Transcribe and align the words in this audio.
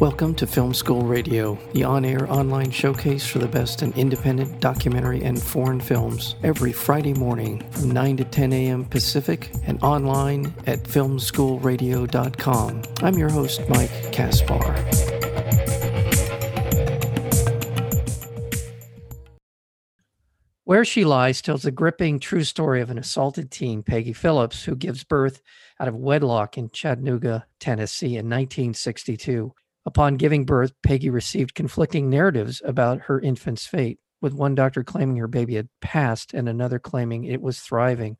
Welcome 0.00 0.34
to 0.34 0.46
Film 0.46 0.74
School 0.74 1.04
Radio, 1.04 1.58
the 1.72 1.84
on 1.84 2.04
air 2.04 2.30
online 2.30 2.70
showcase 2.70 3.26
for 3.26 3.38
the 3.38 3.48
best 3.48 3.82
in 3.82 3.94
independent 3.94 4.60
documentary 4.60 5.24
and 5.24 5.42
foreign 5.42 5.80
films, 5.80 6.34
every 6.42 6.70
Friday 6.70 7.14
morning 7.14 7.66
from 7.70 7.92
9 7.92 8.18
to 8.18 8.24
10 8.24 8.52
a.m. 8.52 8.84
Pacific 8.84 9.50
and 9.64 9.82
online 9.82 10.52
at 10.66 10.82
filmschoolradio.com. 10.82 12.82
I'm 13.00 13.14
your 13.14 13.30
host, 13.30 13.62
Mike 13.70 14.12
Kaspar. 14.12 14.76
Where 20.64 20.84
She 20.84 21.06
Lies 21.06 21.40
tells 21.40 21.62
the 21.62 21.70
gripping 21.70 22.18
true 22.18 22.44
story 22.44 22.82
of 22.82 22.90
an 22.90 22.98
assaulted 22.98 23.50
teen, 23.50 23.82
Peggy 23.82 24.12
Phillips, 24.12 24.64
who 24.64 24.76
gives 24.76 25.04
birth 25.04 25.40
out 25.80 25.88
of 25.88 25.96
wedlock 25.96 26.58
in 26.58 26.68
Chattanooga, 26.68 27.46
Tennessee 27.58 28.18
in 28.18 28.28
1962. 28.28 29.54
Upon 29.86 30.16
giving 30.16 30.44
birth, 30.44 30.72
Peggy 30.82 31.10
received 31.10 31.54
conflicting 31.54 32.10
narratives 32.10 32.60
about 32.64 33.02
her 33.02 33.20
infant's 33.20 33.66
fate, 33.66 34.00
with 34.20 34.34
one 34.34 34.56
doctor 34.56 34.82
claiming 34.82 35.16
her 35.18 35.28
baby 35.28 35.54
had 35.54 35.68
passed 35.80 36.34
and 36.34 36.48
another 36.48 36.80
claiming 36.80 37.24
it 37.24 37.40
was 37.40 37.60
thriving. 37.60 38.16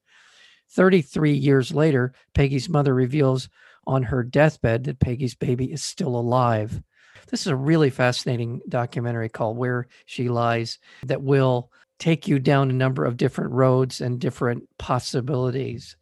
33 0.70 1.32
years 1.32 1.74
later, 1.74 2.12
Peggy's 2.34 2.68
mother 2.68 2.94
reveals 2.94 3.48
on 3.86 4.04
her 4.04 4.22
deathbed 4.22 4.84
that 4.84 5.00
Peggy's 5.00 5.34
baby 5.34 5.72
is 5.72 5.82
still 5.82 6.16
alive. 6.16 6.82
This 7.30 7.40
is 7.40 7.48
a 7.48 7.56
really 7.56 7.90
fascinating 7.90 8.60
documentary 8.68 9.28
called 9.28 9.56
Where 9.56 9.88
She 10.04 10.28
Lies 10.28 10.78
that 11.04 11.22
will 11.22 11.70
take 11.98 12.28
you 12.28 12.38
down 12.38 12.70
a 12.70 12.74
number 12.74 13.04
of 13.04 13.16
different 13.16 13.52
roads 13.52 14.00
and 14.00 14.20
different 14.20 14.68
possibilities. 14.78 15.96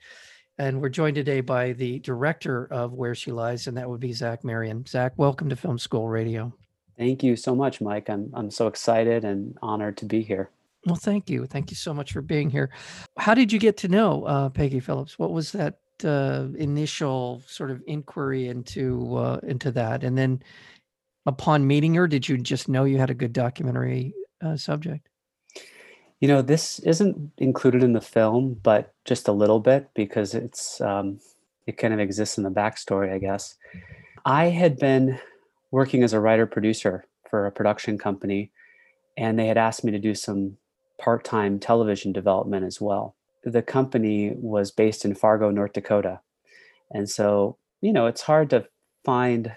And 0.57 0.81
we're 0.81 0.89
joined 0.89 1.17
today 1.17 1.41
by 1.41 1.73
the 1.73 1.99
director 1.99 2.67
of 2.71 2.93
Where 2.93 3.17
She 3.17 3.33
Lies, 3.33 3.67
and 3.67 3.77
that 3.77 3.91
would 3.91 3.99
be 3.99 4.13
Zach 4.13 4.45
Marion. 4.45 4.87
Zach, 4.87 5.13
welcome 5.17 5.49
to 5.49 5.57
Film 5.57 5.79
School 5.79 6.09
Radio. 6.09 6.53
Thank 6.97 7.25
you 7.25 7.35
so 7.35 7.57
much, 7.57 7.81
Mike. 7.81 8.09
I'm 8.09 8.31
I'm 8.35 8.53
so 8.53 8.69
excited 8.69 9.25
and 9.25 9.59
honored 9.63 9.97
to 9.97 10.05
be 10.05 10.23
here. 10.23 10.51
Well, 10.87 10.95
thank 10.95 11.29
you. 11.29 11.47
Thank 11.47 11.73
you 11.73 11.77
so 11.77 11.93
much 11.93 12.13
for 12.13 12.23
being 12.23 12.51
here. 12.51 12.71
How 13.19 13.35
did 13.35 13.53
you 13.53 13.59
get 13.59 13.77
to 13.79 13.89
know 13.89 14.25
uh, 14.25 14.49
Peggy 14.49 14.79
Phillips? 14.79 15.19
What 15.19 15.33
was 15.33 15.51
that 15.53 15.79
uh, 16.05 16.47
initial 16.57 17.43
sort 17.49 17.73
of 17.73 17.83
inquiry 17.89 18.47
into 18.47 19.17
uh, 19.17 19.41
into 19.43 19.73
that? 19.73 20.05
And 20.05 20.17
then, 20.17 20.41
upon 21.27 21.67
meeting 21.67 21.95
her, 21.95 22.07
did 22.07 22.29
you 22.29 22.39
just 22.39 22.69
know 22.69 22.85
you 22.85 22.99
had 22.99 23.11
a 23.11 23.15
good 23.15 23.33
documentary 23.33 24.15
uh, 24.41 24.57
subject? 24.57 25.09
You 26.25 26.29
know, 26.29 26.41
this 26.41 26.79
isn't 26.79 27.33
included 27.37 27.83
in 27.83 27.93
the 27.93 28.01
film, 28.01 28.59
but 28.63 28.95
just 29.05 29.29
a 29.29 29.33
little 29.33 29.61
bit 29.61 29.91
because 29.93 30.33
it's 30.33 30.81
um, 30.81 31.21
it 31.67 31.77
kind 31.77 31.93
of 31.93 32.01
exists 32.01 32.39
in 32.39 32.45
the 32.45 32.51
backstory, 32.51 33.13
I 33.13 33.19
guess. 33.19 33.57
I 34.25 34.47
had 34.47 34.79
been 34.79 35.21
working 35.71 36.03
as 36.03 36.15
a 36.15 36.21
writer 36.21 36.47
producer 36.47 37.05
for 37.29 37.45
a 37.45 37.53
production 37.53 37.99
company, 37.99 38.53
and 39.19 39.39
they 39.39 39.49
had 39.49 39.59
asked 39.59 39.85
me 39.85 39.93
to 39.93 39.99
do 39.99 40.15
some 40.15 40.57
part 40.99 41.25
time 41.25 41.59
television 41.59 42.11
development 42.11 42.65
as 42.65 42.81
well. 42.81 43.17
The 43.43 43.61
company 43.61 44.33
was 44.35 44.71
based 44.71 45.05
in 45.05 45.15
Fargo, 45.15 45.51
North 45.51 45.75
Dakota. 45.75 46.21
And 46.91 47.07
so, 47.07 47.59
you 47.83 47.93
know, 47.93 48.07
it's 48.07 48.23
hard 48.23 48.49
to 48.49 48.67
find 49.05 49.53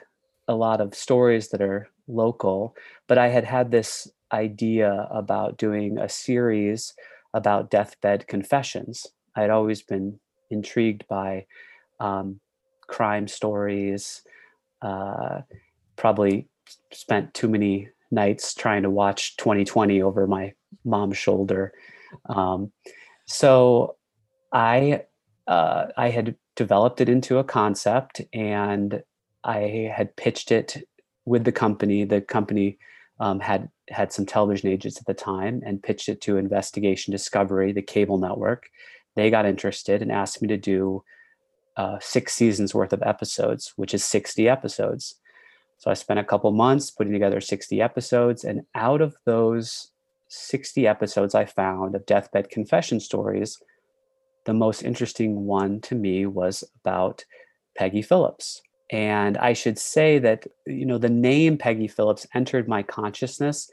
a 0.50 0.56
lot 0.56 0.82
of 0.82 0.96
stories 0.96 1.48
that 1.52 1.62
are 1.62 1.88
local, 2.10 2.76
but 3.08 3.18
I 3.18 3.30
had 3.30 3.46
had 3.46 3.72
this 3.72 4.12
idea 4.32 5.08
about 5.12 5.58
doing 5.58 5.98
a 5.98 6.10
series 6.10 6.94
about 7.34 7.70
deathbed 7.70 8.28
confessions. 8.28 9.08
I 9.36 9.42
had 9.42 9.50
always 9.50 9.82
been 9.82 10.20
intrigued 10.50 11.08
by 11.08 11.46
um, 12.00 12.40
crime 12.88 13.28
stories. 13.28 14.24
Uh, 14.82 15.42
probably 15.96 16.48
spent 16.92 17.34
too 17.34 17.48
many 17.48 17.90
nights 18.12 18.54
trying 18.54 18.84
to 18.84 18.90
watch 18.90 19.38
2020 19.38 20.02
over 20.02 20.28
my 20.28 20.54
mom's 20.86 21.18
shoulder. 21.18 21.74
Um, 22.28 22.72
so 23.26 23.98
I 24.52 25.04
uh, 25.48 25.88
I 25.96 26.10
had 26.10 26.36
developed 26.56 27.02
it 27.02 27.10
into 27.10 27.38
a 27.38 27.44
concept 27.44 28.22
and 28.34 29.02
I 29.44 29.92
had 29.96 30.16
pitched 30.16 30.52
it 30.52 30.88
with 31.26 31.44
the 31.46 31.52
company. 31.52 32.04
The 32.04 32.22
company 32.22 32.78
um, 33.20 33.40
had 33.40 33.70
had 33.90 34.12
some 34.12 34.26
television 34.26 34.70
agents 34.70 34.98
at 34.98 35.06
the 35.06 35.14
time 35.14 35.62
and 35.66 35.82
pitched 35.82 36.10
it 36.10 36.22
to 36.22 36.38
Investigation 36.38 37.12
Discovery, 37.12 37.72
the 37.72 37.82
cable 37.82 38.18
network. 38.18 38.70
They 39.16 39.30
got 39.30 39.46
interested 39.46 40.02
and 40.02 40.12
asked 40.12 40.42
me 40.42 40.48
to 40.50 40.58
do 40.58 41.04
uh, 41.78 41.98
six 42.02 42.34
seasons 42.34 42.74
worth 42.74 42.94
of 42.94 43.04
episodes, 43.04 43.74
which 43.76 43.94
is 43.94 44.04
60 44.04 44.50
episodes. 44.50 45.16
So 45.78 45.92
I 45.92 45.94
spent 45.94 46.20
a 46.20 46.24
couple 46.24 46.52
months 46.52 46.90
putting 46.90 47.14
together 47.14 47.40
60 47.40 47.82
episodes. 47.82 48.44
And 48.44 48.64
out 48.74 49.02
of 49.02 49.16
those 49.26 49.92
60 50.30 50.88
episodes 50.88 51.36
I 51.36 51.46
found 51.46 51.96
of 51.96 52.06
deathbed 52.06 52.50
confession 52.50 53.00
stories, 53.00 53.58
the 54.46 54.54
most 54.54 54.82
interesting 54.82 55.46
one 55.46 55.82
to 55.82 55.96
me 55.96 56.26
was 56.26 56.64
about 56.82 57.26
Peggy 57.78 58.02
Phillips. 58.02 58.62
And 58.90 59.38
I 59.38 59.54
should 59.54 59.78
say 59.78 60.18
that, 60.20 60.48
you 60.66 60.86
know, 60.86 60.98
the 60.98 61.10
name 61.10 61.58
Peggy 61.58 61.88
Phillips 61.88 62.26
entered 62.34 62.68
my 62.68 62.84
consciousness 62.84 63.70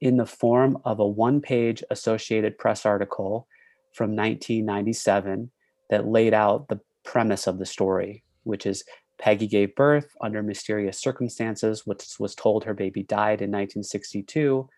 in 0.00 0.16
the 0.16 0.26
form 0.26 0.78
of 0.84 0.98
a 0.98 1.06
one 1.06 1.40
page 1.40 1.82
Associated 1.90 2.58
Press 2.58 2.84
article 2.84 3.46
from 3.92 4.16
1997 4.16 5.50
that 5.88 6.06
laid 6.06 6.34
out 6.34 6.68
the 6.68 6.80
premise 7.04 7.46
of 7.46 7.58
the 7.58 7.66
story, 7.66 8.22
which 8.44 8.66
is 8.66 8.84
Peggy 9.18 9.46
gave 9.46 9.74
birth 9.74 10.14
under 10.20 10.42
mysterious 10.42 10.98
circumstances, 10.98 11.86
which 11.86 12.18
was 12.18 12.34
told 12.34 12.64
her 12.64 12.74
baby 12.74 13.02
died 13.02 13.42
in 13.42 13.50
1962. 13.50 14.68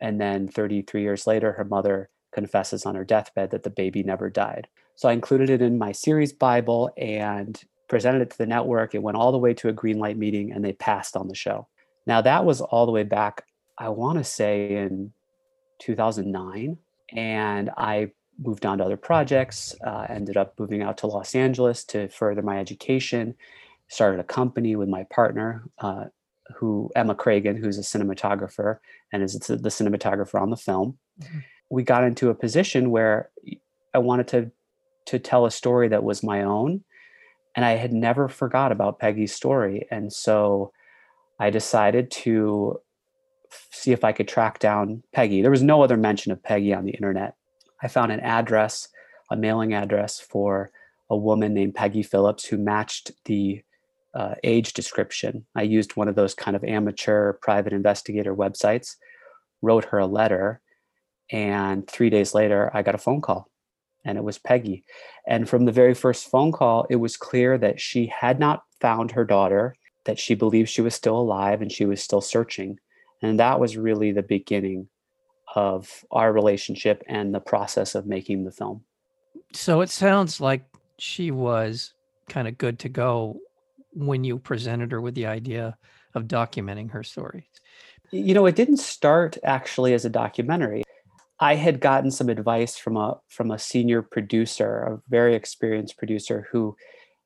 And 0.00 0.20
then 0.20 0.48
33 0.48 1.02
years 1.02 1.26
later, 1.26 1.52
her 1.52 1.64
mother 1.64 2.08
confesses 2.32 2.86
on 2.86 2.94
her 2.94 3.04
deathbed 3.04 3.50
that 3.50 3.64
the 3.64 3.70
baby 3.70 4.02
never 4.02 4.30
died. 4.30 4.68
So 4.94 5.08
I 5.08 5.12
included 5.12 5.50
it 5.50 5.62
in 5.62 5.78
my 5.78 5.92
series 5.92 6.32
Bible 6.32 6.90
and 6.96 7.60
presented 7.90 8.22
it 8.22 8.30
to 8.30 8.38
the 8.38 8.46
network. 8.46 8.94
It 8.94 9.02
went 9.02 9.18
all 9.18 9.32
the 9.32 9.38
way 9.38 9.52
to 9.54 9.68
a 9.68 9.72
green 9.72 9.98
light 9.98 10.16
meeting 10.16 10.52
and 10.52 10.64
they 10.64 10.72
passed 10.72 11.16
on 11.16 11.26
the 11.26 11.34
show. 11.34 11.66
Now, 12.06 12.22
that 12.22 12.44
was 12.44 12.60
all 12.60 12.86
the 12.86 12.92
way 12.92 13.02
back, 13.02 13.44
I 13.76 13.90
want 13.90 14.16
to 14.16 14.24
say 14.24 14.76
in 14.76 15.12
2009. 15.80 16.78
And 17.12 17.70
I 17.76 18.12
moved 18.38 18.64
on 18.64 18.78
to 18.78 18.84
other 18.84 18.96
projects, 18.96 19.74
uh, 19.84 20.06
ended 20.08 20.36
up 20.36 20.54
moving 20.58 20.82
out 20.82 20.98
to 20.98 21.08
Los 21.08 21.34
Angeles 21.34 21.84
to 21.86 22.08
further 22.08 22.42
my 22.42 22.60
education, 22.60 23.34
started 23.88 24.20
a 24.20 24.24
company 24.24 24.76
with 24.76 24.88
my 24.88 25.02
partner, 25.10 25.64
uh, 25.78 26.04
who 26.56 26.90
Emma 26.94 27.14
Cragen, 27.14 27.58
who's 27.58 27.78
a 27.78 27.82
cinematographer 27.82 28.78
and 29.12 29.22
is 29.22 29.34
the 29.34 29.56
cinematographer 29.56 30.40
on 30.40 30.50
the 30.50 30.56
film. 30.56 30.96
Mm-hmm. 31.20 31.38
We 31.70 31.82
got 31.82 32.04
into 32.04 32.30
a 32.30 32.34
position 32.34 32.90
where 32.90 33.30
I 33.92 33.98
wanted 33.98 34.28
to 34.28 34.52
to 35.06 35.18
tell 35.18 35.44
a 35.44 35.50
story 35.50 35.88
that 35.88 36.04
was 36.04 36.22
my 36.22 36.42
own 36.42 36.84
and 37.56 37.64
I 37.64 37.72
had 37.72 37.92
never 37.92 38.28
forgot 38.28 38.72
about 38.72 38.98
Peggy's 38.98 39.34
story. 39.34 39.86
And 39.90 40.12
so 40.12 40.72
I 41.38 41.50
decided 41.50 42.10
to 42.10 42.80
see 43.72 43.92
if 43.92 44.04
I 44.04 44.12
could 44.12 44.28
track 44.28 44.58
down 44.58 45.02
Peggy. 45.12 45.42
There 45.42 45.50
was 45.50 45.62
no 45.62 45.82
other 45.82 45.96
mention 45.96 46.32
of 46.32 46.42
Peggy 46.42 46.72
on 46.72 46.84
the 46.84 46.92
internet. 46.92 47.34
I 47.82 47.88
found 47.88 48.12
an 48.12 48.20
address, 48.20 48.88
a 49.30 49.36
mailing 49.36 49.74
address 49.74 50.20
for 50.20 50.70
a 51.08 51.16
woman 51.16 51.54
named 51.54 51.74
Peggy 51.74 52.02
Phillips 52.02 52.44
who 52.44 52.56
matched 52.56 53.10
the 53.24 53.62
uh, 54.14 54.34
age 54.44 54.72
description. 54.72 55.46
I 55.56 55.62
used 55.62 55.96
one 55.96 56.08
of 56.08 56.14
those 56.14 56.34
kind 56.34 56.56
of 56.56 56.64
amateur 56.64 57.32
private 57.34 57.72
investigator 57.72 58.34
websites, 58.34 58.96
wrote 59.62 59.86
her 59.86 59.98
a 59.98 60.06
letter, 60.06 60.60
and 61.32 61.86
three 61.86 62.10
days 62.10 62.34
later, 62.34 62.70
I 62.74 62.82
got 62.82 62.94
a 62.94 62.98
phone 62.98 63.20
call 63.20 63.49
and 64.04 64.16
it 64.18 64.24
was 64.24 64.38
Peggy. 64.38 64.84
And 65.26 65.48
from 65.48 65.64
the 65.64 65.72
very 65.72 65.94
first 65.94 66.30
phone 66.30 66.52
call, 66.52 66.86
it 66.90 66.96
was 66.96 67.16
clear 67.16 67.58
that 67.58 67.80
she 67.80 68.06
had 68.06 68.38
not 68.38 68.64
found 68.80 69.12
her 69.12 69.24
daughter, 69.24 69.74
that 70.04 70.18
she 70.18 70.34
believed 70.34 70.68
she 70.68 70.82
was 70.82 70.94
still 70.94 71.18
alive 71.18 71.62
and 71.62 71.70
she 71.70 71.84
was 71.84 72.02
still 72.02 72.20
searching. 72.20 72.78
And 73.22 73.38
that 73.38 73.60
was 73.60 73.76
really 73.76 74.12
the 74.12 74.22
beginning 74.22 74.88
of 75.54 76.04
our 76.10 76.32
relationship 76.32 77.02
and 77.08 77.34
the 77.34 77.40
process 77.40 77.94
of 77.94 78.06
making 78.06 78.44
the 78.44 78.52
film. 78.52 78.84
So 79.52 79.80
it 79.80 79.90
sounds 79.90 80.40
like 80.40 80.64
she 80.98 81.30
was 81.30 81.92
kind 82.28 82.46
of 82.46 82.56
good 82.56 82.78
to 82.80 82.88
go 82.88 83.40
when 83.92 84.22
you 84.22 84.38
presented 84.38 84.92
her 84.92 85.00
with 85.00 85.14
the 85.14 85.26
idea 85.26 85.76
of 86.14 86.24
documenting 86.24 86.90
her 86.92 87.02
story. 87.02 87.48
You 88.10 88.34
know, 88.34 88.46
it 88.46 88.56
didn't 88.56 88.78
start 88.78 89.38
actually 89.44 89.94
as 89.94 90.04
a 90.04 90.10
documentary. 90.10 90.82
I 91.40 91.54
had 91.54 91.80
gotten 91.80 92.10
some 92.10 92.28
advice 92.28 92.76
from 92.76 92.96
a 92.96 93.18
from 93.28 93.50
a 93.50 93.58
senior 93.58 94.02
producer, 94.02 94.70
a 94.80 95.00
very 95.08 95.34
experienced 95.34 95.96
producer 95.96 96.46
who 96.52 96.76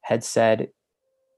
had 0.03 0.23
said, 0.25 0.69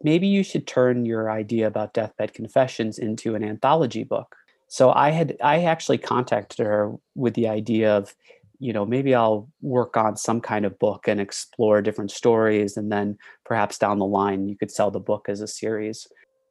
maybe 0.02 0.26
you 0.26 0.42
should 0.42 0.66
turn 0.66 1.06
your 1.06 1.30
idea 1.30 1.66
about 1.66 1.94
deathbed 1.94 2.34
confessions 2.34 2.98
into 2.98 3.34
an 3.34 3.42
anthology 3.44 4.04
book. 4.04 4.36
So 4.68 4.92
I 4.92 5.10
had 5.10 5.36
I 5.42 5.64
actually 5.64 5.98
contacted 5.98 6.58
her 6.66 6.92
with 7.14 7.34
the 7.34 7.48
idea 7.48 7.96
of, 7.96 8.14
you 8.58 8.72
know, 8.72 8.84
maybe 8.84 9.14
I'll 9.14 9.48
work 9.62 9.96
on 9.96 10.16
some 10.16 10.40
kind 10.40 10.66
of 10.66 10.78
book 10.78 11.08
and 11.08 11.20
explore 11.20 11.80
different 11.82 12.10
stories 12.10 12.76
and 12.76 12.92
then 12.92 13.16
perhaps 13.44 13.78
down 13.78 13.98
the 13.98 14.06
line 14.06 14.48
you 14.48 14.56
could 14.56 14.70
sell 14.70 14.90
the 14.90 15.00
book 15.00 15.28
as 15.28 15.40
a 15.40 15.48
series. 15.48 16.06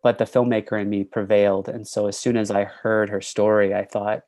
but 0.06 0.19
the 0.19 0.25
filmmaker 0.25 0.80
in 0.80 0.88
me 0.88 1.04
prevailed. 1.04 1.68
And 1.68 1.88
so 1.88 2.06
as 2.07 2.16
soon 2.16 2.38
as 2.38 2.51
I 2.51 2.63
heard 2.63 3.10
her 3.10 3.22
story, 3.22 3.74
I 3.74 3.86
thought, 3.86 4.22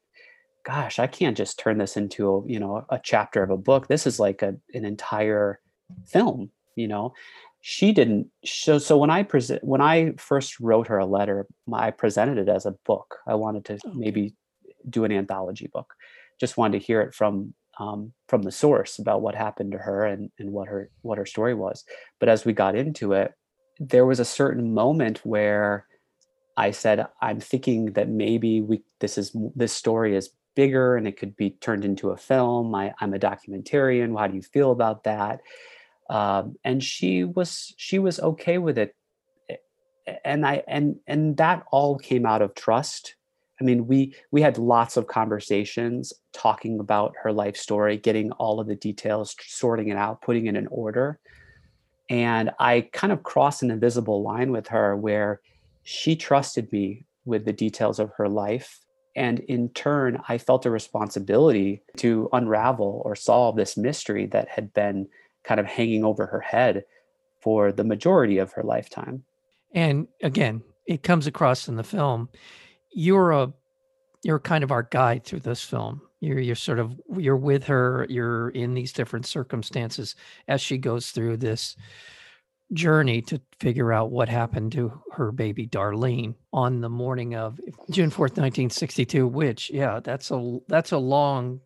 gosh, 0.67 0.99
I 0.99 1.07
can't 1.07 1.37
just 1.37 1.57
turn 1.57 1.77
this 1.77 1.95
into 1.95 2.29
a, 2.29 2.45
you 2.45 2.59
know, 2.59 2.85
a 2.89 2.99
chapter 3.01 3.41
of 3.41 3.49
a 3.49 3.57
book. 3.57 3.87
This 3.87 4.05
is 4.05 4.19
like 4.19 4.41
a, 4.41 4.53
an 4.73 4.83
entire 4.83 5.61
film, 6.05 6.51
you 6.75 6.89
know. 6.89 7.13
She 7.61 7.93
didn't 7.93 8.27
so 8.45 8.77
so 8.77 8.97
when 8.97 9.09
I 9.09 9.23
present 9.23 9.63
when 9.63 9.81
I 9.81 10.13
first 10.17 10.59
wrote 10.59 10.87
her 10.87 10.97
a 10.97 11.05
letter, 11.05 11.47
I 11.73 11.91
presented 11.91 12.37
it 12.37 12.49
as 12.49 12.65
a 12.65 12.75
book. 12.85 13.17
I 13.25 13.35
wanted 13.35 13.65
to 13.65 13.79
maybe 13.93 14.35
do 14.89 15.05
an 15.05 15.11
anthology 15.11 15.67
book. 15.73 15.93
Just 16.39 16.57
wanted 16.57 16.79
to 16.79 16.85
hear 16.85 17.01
it 17.01 17.15
from 17.15 17.53
um, 17.79 18.11
from 18.27 18.41
the 18.41 18.51
source 18.51 18.99
about 18.99 19.21
what 19.21 19.35
happened 19.35 19.71
to 19.71 19.77
her 19.77 20.05
and, 20.05 20.31
and 20.37 20.51
what 20.51 20.67
her 20.67 20.89
what 21.01 21.17
her 21.17 21.25
story 21.25 21.53
was. 21.53 21.85
But 22.19 22.29
as 22.29 22.45
we 22.45 22.53
got 22.53 22.75
into 22.75 23.13
it, 23.13 23.33
there 23.79 24.05
was 24.05 24.19
a 24.19 24.25
certain 24.25 24.73
moment 24.73 25.25
where 25.25 25.87
I 26.57 26.71
said, 26.71 27.05
I'm 27.21 27.39
thinking 27.39 27.93
that 27.93 28.09
maybe 28.09 28.61
we 28.61 28.81
this 28.99 29.17
is 29.17 29.35
this 29.55 29.73
story 29.73 30.15
is 30.15 30.31
bigger 30.57 30.97
and 30.97 31.07
it 31.07 31.17
could 31.17 31.37
be 31.37 31.51
turned 31.51 31.85
into 31.85 32.09
a 32.09 32.17
film. 32.17 32.75
I, 32.75 32.93
I'm 32.99 33.13
a 33.13 33.19
documentarian. 33.19 34.17
How 34.19 34.27
do 34.27 34.35
you 34.35 34.41
feel 34.41 34.71
about 34.71 35.05
that? 35.05 35.39
Um, 36.09 36.55
and 36.65 36.83
she 36.83 37.23
was 37.23 37.73
she 37.77 37.99
was 37.99 38.19
okay 38.19 38.57
with 38.57 38.77
it, 38.77 38.95
and 40.25 40.45
I 40.45 40.63
and 40.67 40.97
and 41.07 41.37
that 41.37 41.63
all 41.71 41.97
came 41.97 42.25
out 42.25 42.41
of 42.41 42.55
trust. 42.55 43.15
I 43.61 43.63
mean, 43.63 43.87
we 43.87 44.15
we 44.31 44.41
had 44.41 44.57
lots 44.57 44.97
of 44.97 45.07
conversations 45.07 46.13
talking 46.33 46.79
about 46.79 47.13
her 47.23 47.31
life 47.31 47.57
story, 47.57 47.97
getting 47.97 48.31
all 48.33 48.59
of 48.59 48.67
the 48.67 48.75
details, 48.75 49.35
sorting 49.39 49.89
it 49.89 49.97
out, 49.97 50.21
putting 50.21 50.47
it 50.47 50.55
in 50.55 50.67
order 50.67 51.19
and 52.09 52.51
I 52.59 52.89
kind 52.93 53.11
of 53.11 53.23
crossed 53.23 53.63
an 53.63 53.71
invisible 53.71 54.23
line 54.23 54.51
with 54.51 54.67
her 54.67 54.95
where 54.95 55.41
she 55.83 56.15
trusted 56.15 56.71
me 56.71 57.05
with 57.25 57.45
the 57.45 57.53
details 57.53 57.99
of 57.99 58.11
her 58.17 58.29
life. 58.29 58.79
And 59.17 59.39
in 59.39 59.69
turn, 59.69 60.21
I 60.29 60.37
felt 60.37 60.67
a 60.67 60.71
responsibility 60.71 61.81
to 61.97 62.29
unravel 62.31 63.01
or 63.03 63.15
solve 63.15 63.55
this 63.55 63.75
mystery 63.75 64.27
that 64.27 64.47
had 64.47 64.73
been 64.73 65.07
kind 65.43 65.59
of 65.59 65.65
hanging 65.65 66.05
over 66.05 66.27
her 66.27 66.39
head 66.39 66.85
for 67.41 67.71
the 67.71 67.83
majority 67.83 68.37
of 68.37 68.51
her 68.53 68.61
lifetime. 68.61 69.23
And 69.73 70.07
again, 70.21 70.61
it 70.85 71.01
comes 71.01 71.25
across 71.25 71.67
in 71.67 71.75
the 71.75 71.83
film. 71.83 72.29
You're 72.91 73.31
a 73.31 73.53
you're 74.23 74.39
kind 74.39 74.63
of 74.63 74.71
our 74.71 74.83
guide 74.83 75.23
through 75.23 75.39
this 75.39 75.63
film. 75.63 76.01
You're 76.19 76.39
you're 76.39 76.55
sort 76.55 76.79
of 76.79 76.99
you're 77.17 77.35
with 77.35 77.63
her. 77.65 78.05
You're 78.09 78.49
in 78.49 78.75
these 78.75 78.93
different 78.93 79.25
circumstances 79.25 80.15
as 80.47 80.61
she 80.61 80.77
goes 80.77 81.09
through 81.09 81.37
this 81.37 81.75
journey 82.73 83.21
to 83.21 83.41
figure 83.59 83.93
out 83.93 84.11
what 84.11 84.29
happened 84.29 84.71
to 84.73 85.01
her 85.11 85.31
baby 85.31 85.67
Darlene 85.67 86.35
on 86.51 86.81
the 86.81 86.89
morning 86.89 87.35
of 87.35 87.59
June 87.89 88.09
4th, 88.09 88.37
1962, 88.37 89.27
which 89.27 89.69
yeah, 89.69 89.99
that's 90.03 90.31
a 90.31 90.59
that's 90.67 90.91
a 90.91 90.97
long 90.97 91.59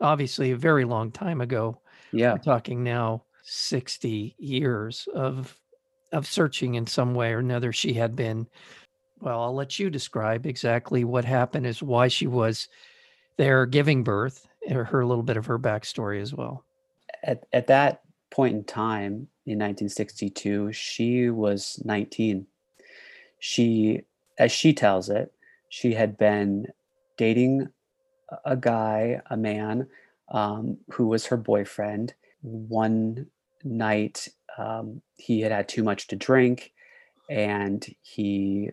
obviously 0.00 0.50
a 0.50 0.56
very 0.56 0.84
long 0.84 1.10
time 1.10 1.40
ago. 1.40 1.80
Yeah. 2.12 2.32
We're 2.32 2.38
talking 2.38 2.82
now 2.82 3.24
60 3.42 4.34
years 4.38 5.08
of 5.14 5.56
of 6.12 6.26
searching 6.26 6.74
in 6.76 6.86
some 6.86 7.14
way 7.14 7.32
or 7.32 7.38
another. 7.38 7.72
She 7.72 7.92
had 7.92 8.16
been 8.16 8.46
well, 9.20 9.42
I'll 9.42 9.54
let 9.54 9.78
you 9.78 9.88
describe 9.90 10.46
exactly 10.46 11.04
what 11.04 11.24
happened 11.24 11.66
is 11.66 11.82
why 11.82 12.08
she 12.08 12.26
was 12.26 12.68
there 13.38 13.64
giving 13.66 14.04
birth, 14.04 14.46
or 14.70 14.84
her 14.84 15.04
little 15.06 15.22
bit 15.22 15.36
of 15.36 15.46
her 15.46 15.58
backstory 15.58 16.20
as 16.20 16.34
well. 16.34 16.64
At, 17.22 17.44
at 17.52 17.66
that 17.68 18.02
point 18.36 18.54
in 18.54 18.64
time 18.64 19.28
in 19.46 19.58
1962, 19.58 20.70
she 20.70 21.30
was 21.30 21.80
19. 21.86 22.46
She, 23.38 24.02
as 24.38 24.52
she 24.52 24.74
tells 24.74 25.08
it, 25.08 25.32
she 25.70 25.94
had 25.94 26.18
been 26.18 26.66
dating 27.16 27.70
a- 28.44 28.56
guy, 28.56 29.22
a 29.30 29.38
man, 29.38 29.88
um, 30.28 30.76
who 30.92 31.06
was 31.06 31.26
her 31.26 31.38
boyfriend. 31.38 32.12
One 32.42 33.26
night, 33.64 34.28
um, 34.58 35.00
he 35.16 35.40
had 35.40 35.50
had 35.52 35.68
too 35.68 35.82
much 35.82 36.06
to 36.08 36.16
drink, 36.16 36.72
and 37.30 37.86
he 38.02 38.70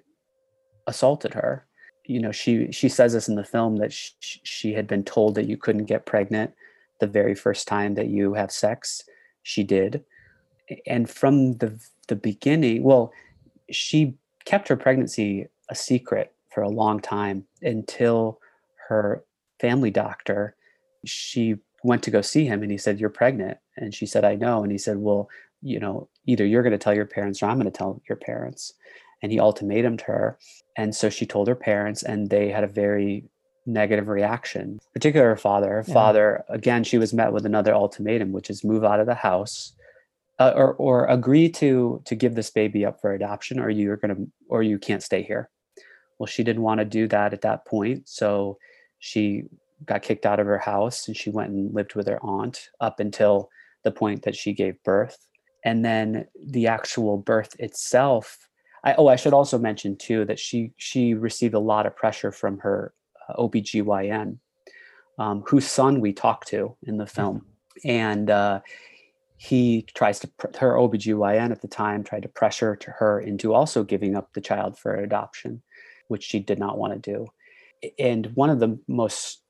assaulted 0.88 1.33
her. 1.36 1.65
You 2.06 2.19
know, 2.19 2.33
she 2.33 2.69
she 2.74 2.89
says 2.89 3.13
this 3.13 3.30
in 3.30 3.36
the 3.36 3.45
film 3.45 3.77
that 3.77 3.94
sh- 3.94 4.39
she 4.44 4.74
had 4.74 4.88
been 4.88 5.06
told 5.06 5.36
that 5.36 5.48
you 5.48 5.56
couldn't 5.56 5.86
get 5.86 6.06
pregnant 6.06 6.54
the 7.00 7.07
very 7.07 7.36
first 7.36 7.65
time 7.68 7.95
that 7.95 8.07
you 8.07 8.33
have 8.33 8.51
sex. 8.51 9.04
She 9.44 9.63
did, 9.63 10.04
and 10.88 11.10
from 11.10 11.57
the 11.57 11.80
the 12.07 12.16
beginning, 12.16 12.84
well, 12.84 13.13
she 13.72 14.16
kept 14.45 14.68
her 14.68 14.75
pregnancy 14.75 15.48
a 15.69 15.75
secret 15.75 16.34
for 16.50 16.62
a 16.62 16.69
long 16.69 17.00
time 17.00 17.45
until 17.62 18.40
her 18.90 19.24
family 19.60 19.90
doctor 19.90 20.56
she 21.06 21.56
went 21.84 22.04
to 22.04 22.12
go 22.12 22.22
see 22.22 22.45
him 22.45 22.62
and 22.62 22.72
he 22.72 22.78
said 22.78 23.00
you're 23.00 23.10
pregnant. 23.10 23.57
And 23.78 23.94
she 23.94 24.06
said 24.06 24.24
i 24.24 24.36
know. 24.36 24.63
And 24.63 24.72
he 24.72 24.78
said 24.78 24.98
well 24.98 25.30
you 25.62 25.80
know 25.80 26.10
either 26.25 26.46
you're 26.46 26.63
going 26.63 26.72
to 26.72 26.78
tell 26.78 26.96
your 26.96 27.06
parents 27.06 27.42
or 27.42 27.48
i'm 27.48 27.60
going 27.60 27.72
to 27.72 27.78
tell 27.78 28.01
your 28.07 28.18
parents. 28.18 28.74
And 29.22 29.31
he 29.31 29.38
ultimatumed 29.38 30.01
her. 30.01 30.38
And 30.78 30.94
so 30.94 31.10
she 31.10 31.25
told 31.25 31.48
her 31.48 31.56
parents 31.56 32.04
and 32.04 32.30
they 32.30 32.50
had 32.50 32.63
a 32.63 32.68
very 32.68 33.25
negative 33.65 34.07
reaction. 34.07 34.80
Particularly 34.94 35.30
her 35.30 35.38
father. 35.38 35.69
Her 35.69 35.83
Yeah. 35.88 35.94
father 35.94 36.44
again 36.50 36.83
she 36.83 36.98
was 36.98 37.13
met 37.13 37.31
with 37.33 37.45
another 37.45 37.74
ultimatum 37.74 38.31
which 38.31 38.50
is 38.50 38.63
move 38.63 38.83
out 38.83 39.00
of 39.00 39.06
the 39.06 39.15
house 39.15 39.74
uh, 40.39 40.54
or 40.56 40.74
or 40.75 41.06
agree 41.07 41.50
to 41.50 42.01
to 42.06 42.15
give 42.15 42.36
this 42.36 42.50
baby 42.50 42.86
up 42.86 43.00
for 43.00 43.13
adoption 43.13 43.60
or 43.60 43.69
you're 43.69 43.98
to 43.98 44.27
or 44.50 44.63
you 44.63 44.77
can't 44.80 45.04
stay 45.04 45.21
here. 45.24 45.50
Well 46.19 46.27
she 46.27 46.44
didn't 46.44 46.63
want 46.63 46.80
to 46.80 46.86
do 46.86 47.07
that 47.07 47.33
at 47.33 47.42
that 47.42 47.65
point 47.65 48.07
so 48.10 48.57
she 49.00 49.44
got 49.86 50.01
kicked 50.01 50.25
out 50.25 50.39
of 50.39 50.48
her 50.48 50.60
house 50.60 51.07
and 51.07 51.18
she 51.18 51.30
went 51.30 51.51
and 51.51 51.74
lived 51.74 51.94
with 51.95 52.07
her 52.07 52.24
aunt 52.24 52.69
up 52.80 53.00
until 53.00 53.50
the 53.83 53.92
point 53.92 54.24
that 54.24 54.36
she 54.36 54.54
gave 54.54 54.81
birth. 54.83 55.18
And 55.65 55.83
then 55.83 56.25
the 56.42 56.68
actual 56.68 57.18
birth 57.18 57.56
itself 57.60 58.50
I, 58.86 58.95
oh 58.95 59.07
i 59.07 59.15
should 59.15 59.33
also 59.33 59.57
mention 59.57 59.95
too 59.95 60.25
that 60.25 60.39
she 60.39 60.74
she 60.75 61.13
received 61.13 61.54
a 61.54 61.60
lot 61.60 61.86
of 61.86 61.95
pressure 61.95 62.33
from 62.33 62.60
her 62.60 62.94
obgyn 63.30 64.38
um, 65.20 65.44
whose 65.48 65.68
son 65.68 66.02
we 66.02 66.14
talked 66.14 66.48
to 66.50 66.75
in 66.84 66.98
the 66.98 67.08
film. 67.08 67.46
And 67.86 68.30
uh, 68.30 68.62
he 69.44 69.86
tries 69.94 70.20
to 70.20 70.28
pr- 70.28 70.58
her 70.60 70.74
obgyn 70.74 71.51
at 71.51 71.62
the 71.62 71.68
time 71.68 72.03
tried 72.03 72.24
to 72.24 72.30
pressure 72.30 72.75
to 72.77 72.92
her 72.92 73.20
into 73.20 73.53
also 73.53 73.84
giving 73.84 74.15
up 74.15 74.32
the 74.34 74.42
child 74.42 74.77
for 74.77 74.96
adoption 74.96 75.62
which 76.08 76.24
she 76.24 76.39
did 76.39 76.60
not 76.60 76.77
want 76.77 76.94
to 76.94 77.12
do 77.12 77.27
and 78.00 78.27
one 78.36 78.50
of 78.50 78.60
the 78.60 78.80
most 78.88 79.42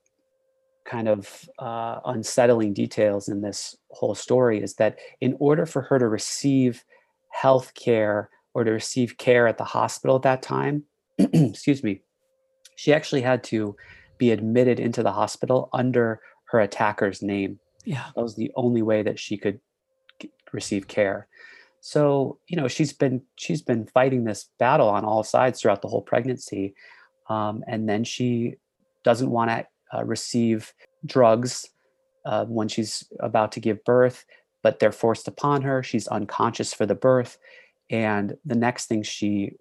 kind 0.84 1.08
of 1.08 1.48
uh, 1.60 2.00
unsettling 2.06 2.74
details 2.74 3.28
in 3.28 3.40
this 3.40 3.76
whole 3.90 4.14
story 4.14 4.62
is 4.62 4.74
that 4.74 4.98
in 5.20 5.36
order 5.38 5.64
for 5.64 5.82
her 5.82 5.98
to 5.98 6.08
receive 6.08 6.84
health 7.30 7.72
care 7.74 8.28
or 8.52 8.64
to 8.64 8.72
receive 8.72 9.16
care 9.16 9.46
at 9.46 9.58
the 9.58 9.64
hospital 9.64 10.16
at 10.16 10.22
that 10.22 10.42
time 10.42 10.82
excuse 11.18 11.84
me 11.84 12.02
she 12.76 12.92
actually 12.92 13.22
had 13.22 13.42
to 13.44 13.76
be 14.18 14.30
admitted 14.30 14.80
into 14.80 15.02
the 15.02 15.12
hospital 15.12 15.68
under 15.72 16.20
her 16.46 16.60
attacker's 16.60 17.22
name. 17.22 17.58
Yeah. 17.84 18.04
that 18.14 18.22
was 18.22 18.36
the 18.36 18.50
only 18.56 18.82
way 18.82 19.02
that 19.02 19.18
she 19.18 19.36
could 19.36 19.60
receive 20.52 20.88
care. 20.88 21.28
So 21.80 22.38
you 22.48 22.56
know 22.56 22.68
she's 22.68 22.92
been 22.92 23.22
she's 23.36 23.60
been 23.60 23.86
fighting 23.86 24.24
this 24.24 24.48
battle 24.58 24.88
on 24.88 25.04
all 25.04 25.22
sides 25.22 25.60
throughout 25.60 25.82
the 25.82 25.88
whole 25.88 26.00
pregnancy 26.00 26.74
um, 27.28 27.62
and 27.66 27.86
then 27.88 28.04
she 28.04 28.54
doesn't 29.02 29.30
want 29.30 29.50
to 29.50 29.66
uh, 29.92 30.02
receive 30.02 30.72
drugs 31.04 31.68
uh, 32.24 32.46
when 32.46 32.68
she's 32.68 33.04
about 33.20 33.52
to 33.52 33.60
give 33.60 33.84
birth 33.84 34.24
but 34.64 34.78
they're 34.80 34.90
forced 34.90 35.28
upon 35.28 35.60
her. 35.62 35.82
She's 35.82 36.08
unconscious 36.08 36.72
for 36.72 36.86
the 36.86 36.94
birth. 36.94 37.38
And 37.90 38.34
the 38.46 38.56
next 38.56 38.86
thing 38.86 39.02
she 39.02 39.56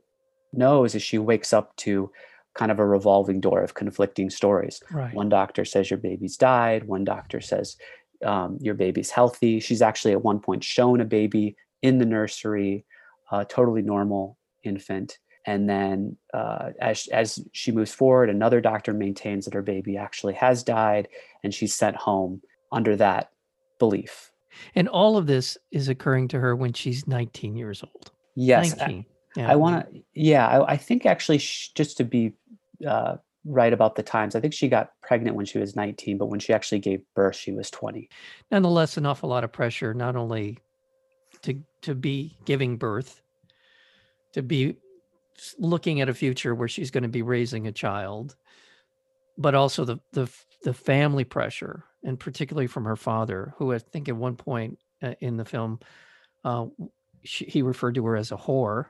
knows 0.54 0.96
is 0.96 1.04
she 1.04 1.18
wakes 1.18 1.52
up 1.52 1.76
to 1.76 2.10
kind 2.56 2.72
of 2.72 2.80
a 2.80 2.86
revolving 2.86 3.40
door 3.42 3.62
of 3.64 3.74
conflicting 3.74 4.30
stories 4.30 4.82
Right. 4.92 5.14
one 5.14 5.30
doctor 5.30 5.66
says 5.66 5.90
your 5.90 5.98
baby's 6.00 6.38
died. 6.38 6.84
One 6.86 7.04
doctor 7.04 7.42
says 7.42 7.78
um, 8.24 8.58
your 8.62 8.76
baby's 8.76 9.10
healthy. 9.12 9.60
She's 9.60 9.82
actually 9.82 10.12
at 10.14 10.24
one 10.24 10.40
point 10.40 10.64
shown 10.64 11.02
a 11.02 11.06
baby 11.06 11.56
in 11.82 11.98
the 11.98 12.06
nursery, 12.06 12.86
a 13.32 13.44
totally 13.44 13.82
normal 13.82 14.38
infant. 14.64 15.18
And 15.46 15.70
then 15.70 16.16
uh, 16.34 16.70
as, 16.80 17.08
as 17.08 17.46
she 17.52 17.72
moves 17.74 17.94
forward, 17.94 18.30
another 18.30 18.62
doctor 18.62 18.94
maintains 18.94 19.44
that 19.46 19.54
her 19.54 19.62
baby 19.62 19.98
actually 19.98 20.36
has 20.36 20.64
died 20.64 21.10
and 21.44 21.54
she's 21.54 21.74
sent 21.74 21.98
home 21.98 22.42
under 22.72 22.96
that 22.96 23.32
belief. 23.80 24.32
And 24.76 24.88
all 24.88 25.18
of 25.18 25.28
this 25.28 25.58
is 25.72 25.90
occurring 25.90 26.30
to 26.30 26.40
her 26.40 26.56
when 26.56 26.72
she's 26.74 27.08
19 27.08 27.56
years 27.58 27.84
old. 27.84 28.12
Yes. 28.36 28.80
I- 28.80 29.06
Yeah. 29.36 29.52
I 29.52 29.56
want 29.56 29.92
to, 29.92 30.02
yeah, 30.14 30.48
I, 30.48 30.74
I 30.74 30.78
think 30.78 31.08
actually, 31.08 31.40
sh- 31.40 31.72
just 31.74 31.98
to 31.98 32.04
be 32.04 32.34
uh, 32.88 33.18
right 33.46 33.74
about 33.74 33.96
the 33.96 34.04
times, 34.04 34.36
I 34.36 34.40
think 34.40 34.54
she 34.54 34.70
got 34.70 34.92
pregnant 35.02 35.36
when 35.36 35.46
she 35.46 35.60
was 35.60 35.76
19, 35.76 36.18
but 36.18 36.28
when 36.28 36.40
she 36.40 36.54
actually 36.54 36.80
gave 36.80 37.02
birth, 37.16 37.36
she 37.36 37.52
was 37.52 37.70
20. 37.72 38.10
nonetheless 38.52 38.98
an 38.98 39.06
awful 39.06 39.30
lot 39.30 39.44
of 39.44 39.52
pressure 39.52 39.94
not 39.94 40.16
only 40.16 40.60
to 41.42 41.62
to 41.82 41.94
be 41.94 42.38
giving 42.46 42.78
birth 42.78 43.22
to 44.34 44.42
be 44.42 44.76
looking 45.58 46.02
at 46.02 46.10
a 46.10 46.14
future 46.14 46.54
where 46.56 46.68
she's 46.68 46.92
going 46.92 47.04
to 47.04 47.10
be 47.10 47.22
raising 47.22 47.68
a 47.68 47.72
child, 47.72 48.36
but 49.38 49.56
also 49.56 49.86
the 49.86 50.00
the 50.12 50.30
the 50.64 50.74
family 50.74 51.24
pressure, 51.24 51.86
and 52.04 52.20
particularly 52.20 52.68
from 52.68 52.86
her 52.86 52.96
father, 52.96 53.54
who 53.58 53.74
I 53.74 53.80
think 53.80 54.10
at 54.10 54.16
one 54.16 54.36
point 54.36 54.80
uh, 55.02 55.14
in 55.20 55.38
the 55.38 55.46
film, 55.46 55.80
uh, 56.46 56.68
she, 57.24 57.46
he 57.46 57.62
referred 57.62 57.96
to 57.96 58.06
her 58.06 58.16
as 58.16 58.32
a 58.32 58.38
whore. 58.38 58.88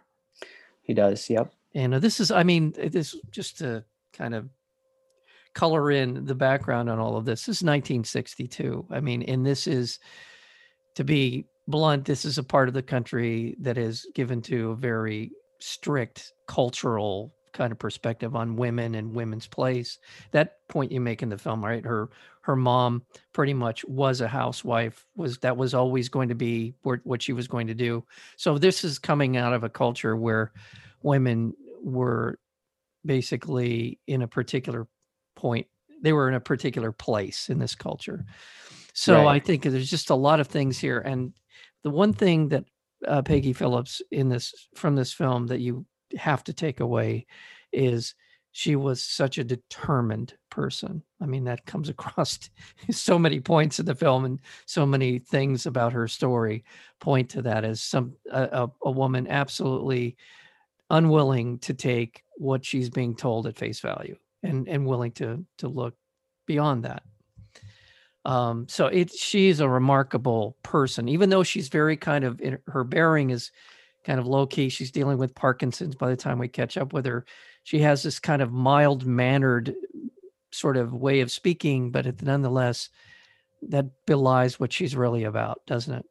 He 0.82 0.94
does. 0.94 1.30
Yep. 1.30 1.54
And 1.76 1.96
uh, 1.96 2.00
this 2.00 2.20
is, 2.20 2.32
I 2.32 2.44
mean, 2.44 2.74
this 2.78 3.16
just 3.32 3.58
to 3.60 3.84
kind 4.14 4.36
of 4.36 4.50
color 5.54 5.92
in 5.92 6.26
the 6.26 6.36
background 6.36 6.90
on 6.90 7.00
all 7.00 7.16
of 7.16 7.26
this. 7.26 7.42
This 7.42 7.58
is 7.58 7.64
1962. 7.64 8.88
I 8.90 9.00
mean, 9.00 9.24
and 9.24 9.46
this 9.46 9.68
is 9.68 10.00
to 10.96 11.04
be 11.04 11.46
blunt, 11.68 12.06
this 12.06 12.26
is 12.26 12.38
a 12.38 12.44
part 12.44 12.68
of 12.68 12.74
the 12.74 12.84
country 12.84 13.56
that 13.60 13.78
is 13.78 14.06
given 14.16 14.42
to 14.44 14.72
a 14.72 14.76
very 14.76 15.32
strict 15.60 16.34
cultural 16.48 17.34
kind 17.54 17.72
of 17.72 17.78
perspective 17.78 18.36
on 18.36 18.56
women 18.56 18.96
and 18.96 19.14
women's 19.14 19.48
place. 19.48 20.00
That 20.32 20.68
point 20.68 20.92
you 20.92 21.00
make 21.00 21.22
in 21.22 21.30
the 21.30 21.38
film, 21.38 21.64
right? 21.64 21.86
Her 21.86 22.10
her 22.42 22.56
mom 22.58 23.04
pretty 23.32 23.54
much 23.54 23.86
was 23.86 24.20
a 24.20 24.28
housewife. 24.28 25.06
Was 25.16 25.38
that 25.40 25.56
was 25.56 25.74
always 25.74 26.10
going 26.10 26.30
to 26.30 26.36
be 26.36 26.74
what 26.82 27.22
she 27.22 27.32
was 27.32 27.48
going 27.48 27.68
to 27.68 27.74
do. 27.74 28.04
So 28.38 28.58
this 28.58 28.84
is 28.84 29.00
coming 29.00 29.38
out 29.38 29.54
of 29.54 29.64
a 29.64 29.70
culture 29.70 30.16
where 30.16 30.52
women 31.04 31.54
were 31.84 32.40
basically 33.06 34.00
in 34.08 34.22
a 34.22 34.28
particular 34.28 34.88
point. 35.36 35.68
They 36.02 36.14
were 36.14 36.28
in 36.30 36.36
a 36.36 36.40
particular 36.40 36.92
place 36.92 37.50
in 37.50 37.60
this 37.60 37.76
culture. 37.76 38.26
So 38.94 39.26
right. 39.26 39.36
I 39.36 39.40
think 39.40 39.64
there's 39.64 39.90
just 39.90 40.10
a 40.10 40.16
lot 40.16 40.40
of 40.40 40.48
things 40.48 40.78
here, 40.80 41.00
and 41.00 41.34
the 41.84 41.90
one 41.90 42.14
thing 42.14 42.50
that 42.50 42.66
uh, 43.08 43.22
Peggy 43.22 43.54
Phillips 43.54 44.02
in 44.12 44.30
this 44.30 44.54
from 44.76 44.96
this 44.96 45.12
film 45.12 45.48
that 45.48 45.60
you 45.60 45.86
have 46.18 46.44
to 46.46 46.54
take 46.54 46.80
away 46.80 47.26
is 47.72 48.14
she 48.52 48.76
was 48.76 49.02
such 49.02 49.40
a 49.40 49.44
determined 49.44 50.36
person. 50.52 51.02
I 51.20 51.26
mean, 51.26 51.44
that 51.46 51.66
comes 51.66 51.90
across 51.90 52.38
so 52.92 53.18
many 53.18 53.40
points 53.40 53.80
in 53.80 53.86
the 53.86 53.96
film, 53.96 54.26
and 54.26 54.40
so 54.66 54.86
many 54.86 55.20
things 55.20 55.66
about 55.66 55.94
her 55.94 56.08
story 56.08 56.64
point 57.00 57.30
to 57.32 57.42
that 57.42 57.66
as 57.66 57.82
some 57.82 58.14
a, 58.32 58.70
a 58.84 58.92
woman 58.92 59.28
absolutely 59.28 60.16
unwilling 60.90 61.60
to 61.60 61.74
take 61.74 62.24
what 62.38 62.66
she's 62.66 62.90
being 62.90 63.16
told 63.16 63.48
at 63.48 63.58
face 63.58 63.80
value, 63.80 64.18
and 64.42 64.68
and 64.68 64.86
willing 64.86 65.12
to 65.14 65.46
to 65.60 65.68
look 65.68 65.96
beyond 66.46 66.84
that. 66.84 67.04
Um, 68.26 68.68
so 68.70 68.88
it 68.88 69.12
she's 69.12 69.60
a 69.60 69.68
remarkable 69.68 70.58
person, 70.64 71.10
even 71.10 71.30
though 71.30 71.44
she's 71.44 71.70
very 71.70 71.98
kind 71.98 72.24
of 72.24 72.42
her 72.68 72.84
bearing 72.84 73.32
is 73.32 73.52
kind 74.04 74.20
of 74.20 74.28
low 74.28 74.46
key. 74.46 74.70
She's 74.70 74.92
dealing 74.92 75.18
with 75.18 75.36
Parkinson's 75.36 75.96
by 75.96 76.10
the 76.10 76.16
time 76.16 76.40
we 76.40 76.48
catch 76.48 76.78
up 76.78 76.94
with 76.94 77.06
her. 77.06 77.26
She 77.64 77.80
has 77.80 78.04
this 78.04 78.20
kind 78.20 78.42
of 78.42 78.52
mild 78.52 79.06
mannered 79.06 79.76
sort 80.52 80.78
of 80.78 80.94
way 80.94 81.22
of 81.22 81.32
speaking, 81.32 81.92
but 81.92 82.06
it, 82.06 82.22
nonetheless, 82.22 82.90
that 83.70 84.06
belies 84.06 84.60
what 84.60 84.74
she's 84.74 84.96
really 84.96 85.24
about, 85.24 85.66
doesn't 85.66 85.94
it? 85.94 86.06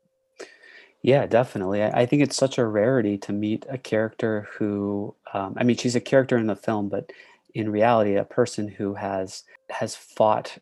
Yeah, 1.02 1.26
definitely. 1.26 1.82
I, 1.82 2.02
I 2.02 2.06
think 2.06 2.22
it's 2.22 2.36
such 2.36 2.58
a 2.58 2.66
rarity 2.66 3.18
to 3.18 3.32
meet 3.32 3.66
a 3.68 3.78
character 3.78 4.48
who, 4.56 5.14
um, 5.34 5.54
I 5.58 5.64
mean, 5.64 5.76
she's 5.76 5.96
a 5.96 6.00
character 6.00 6.36
in 6.38 6.46
the 6.46 6.56
film, 6.56 6.88
but 6.88 7.10
in 7.54 7.70
reality, 7.70 8.14
a 8.16 8.24
person 8.24 8.68
who 8.68 8.94
has 8.94 9.42
has 9.70 9.96
fought 9.96 10.58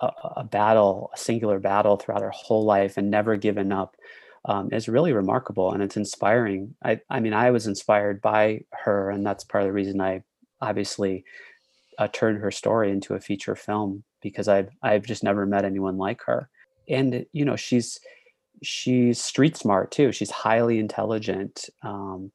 a, 0.00 0.10
a, 0.38 0.44
battle, 0.44 1.10
a 1.14 1.18
singular 1.18 1.58
battle 1.60 1.96
throughout 1.96 2.22
her 2.22 2.30
whole 2.30 2.64
life 2.64 2.96
and 2.98 3.10
never 3.10 3.36
given 3.36 3.72
up 3.72 3.96
um, 4.46 4.70
is 4.72 4.88
really 4.88 5.12
remarkable 5.12 5.72
and 5.72 5.82
it's 5.82 5.96
inspiring. 5.96 6.74
I, 6.84 7.00
I 7.10 7.20
mean, 7.20 7.34
I 7.34 7.50
was 7.50 7.66
inspired 7.66 8.20
by 8.22 8.62
her, 8.72 9.10
and 9.10 9.26
that's 9.26 9.44
part 9.44 9.64
of 9.64 9.68
the 9.68 9.72
reason 9.74 10.00
I 10.00 10.22
obviously 10.60 11.24
uh, 11.98 12.08
turned 12.12 12.38
her 12.38 12.50
story 12.50 12.90
into 12.90 13.14
a 13.14 13.20
feature 13.20 13.56
film 13.56 14.04
because 14.20 14.48
I've 14.48 14.70
I've 14.82 15.04
just 15.04 15.24
never 15.24 15.46
met 15.46 15.64
anyone 15.64 15.98
like 15.98 16.22
her. 16.24 16.48
And 16.88 17.26
you 17.32 17.44
know, 17.44 17.56
she's 17.56 17.98
she's 18.62 19.22
street 19.22 19.56
smart 19.56 19.90
too. 19.90 20.12
She's 20.12 20.30
highly 20.30 20.78
intelligent, 20.78 21.68
um, 21.82 22.32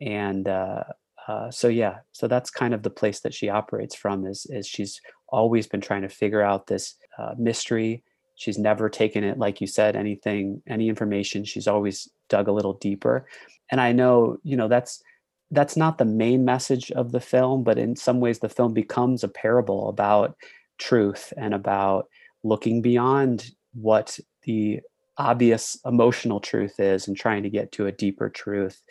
and 0.00 0.48
uh, 0.48 0.84
uh, 1.28 1.50
so 1.50 1.68
yeah, 1.68 1.98
so 2.12 2.28
that's 2.28 2.50
kind 2.50 2.74
of 2.74 2.82
the 2.82 2.90
place 2.90 3.20
that 3.20 3.34
she 3.34 3.48
operates 3.48 3.94
from. 3.94 4.26
Is 4.26 4.46
is 4.46 4.66
she's 4.66 5.00
always 5.28 5.66
been 5.66 5.80
trying 5.80 6.02
to 6.02 6.08
figure 6.08 6.42
out 6.42 6.66
this 6.66 6.96
uh, 7.18 7.34
mystery. 7.38 8.02
She's 8.36 8.58
never 8.58 8.88
taken 8.88 9.24
it, 9.24 9.38
like 9.38 9.60
you 9.60 9.66
said, 9.66 9.96
anything, 9.96 10.62
any 10.66 10.88
information. 10.88 11.44
She's 11.44 11.66
always 11.66 12.08
dug 12.28 12.48
a 12.48 12.52
little 12.52 12.74
deeper. 12.74 13.26
And 13.70 13.80
I 13.80 13.92
know, 13.92 14.38
you 14.42 14.56
know, 14.56 14.68
that's 14.68 15.02
that's 15.50 15.76
not 15.76 15.98
the 15.98 16.04
main 16.04 16.44
message 16.44 16.90
of 16.92 17.12
the 17.12 17.20
film, 17.20 17.62
but 17.62 17.78
in 17.78 17.96
some 17.96 18.20
ways, 18.20 18.40
the 18.40 18.48
film 18.48 18.74
becomes 18.74 19.22
a 19.22 19.28
parable 19.28 19.88
about 19.88 20.36
truth 20.78 21.32
and 21.36 21.54
about 21.54 22.08
looking 22.42 22.82
beyond 22.82 23.50
what 23.74 24.18
the 24.42 24.80
obvious 25.18 25.78
emotional 25.84 26.40
truth 26.40 26.78
is 26.78 27.08
and 27.08 27.16
trying 27.16 27.42
to 27.42 27.50
get 27.50 27.72
to 27.72 27.86
a 27.86 27.92
deeper 27.92 28.28
truth 28.28 28.82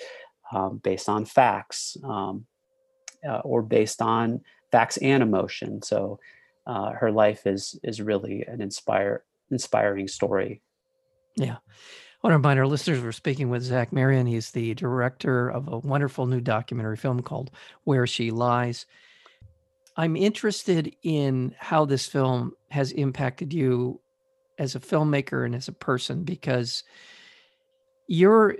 um, 0.51 0.77
based 0.77 1.09
on 1.09 1.25
facts 1.25 1.97
um, 2.03 2.45
uh, 3.27 3.39
or 3.39 3.61
based 3.61 4.01
on 4.01 4.41
facts 4.71 4.97
and 4.97 5.23
emotion. 5.23 5.81
So 5.81 6.19
uh, 6.67 6.91
her 6.91 7.11
life 7.11 7.45
is 7.45 7.79
is 7.83 8.01
really 8.01 8.43
an 8.43 8.61
inspire 8.61 9.23
inspiring 9.51 10.07
story. 10.07 10.61
Yeah. 11.35 11.57
I 11.57 12.27
want 12.27 12.31
to 12.31 12.37
remind 12.37 12.59
our 12.59 12.65
listeners 12.65 13.03
we're 13.03 13.11
speaking 13.11 13.49
with 13.49 13.61
Zach 13.61 13.93
Marion. 13.93 14.25
He's 14.25 14.49
the 14.49 14.73
director 14.73 15.49
of 15.49 15.67
a 15.67 15.77
wonderful 15.77 16.25
new 16.25 16.41
documentary 16.41 16.97
film 16.97 17.21
called 17.21 17.51
Where 17.83 18.07
She 18.07 18.31
Lies. 18.31 18.87
I'm 19.95 20.15
interested 20.15 20.95
in 21.03 21.55
how 21.59 21.85
this 21.85 22.07
film 22.07 22.53
has 22.69 22.91
impacted 22.91 23.53
you 23.53 24.01
as 24.57 24.75
a 24.75 24.79
filmmaker 24.79 25.45
and 25.45 25.55
as 25.55 25.67
a 25.67 25.73
person 25.73 26.23
because 26.23 26.83
you're 28.07 28.55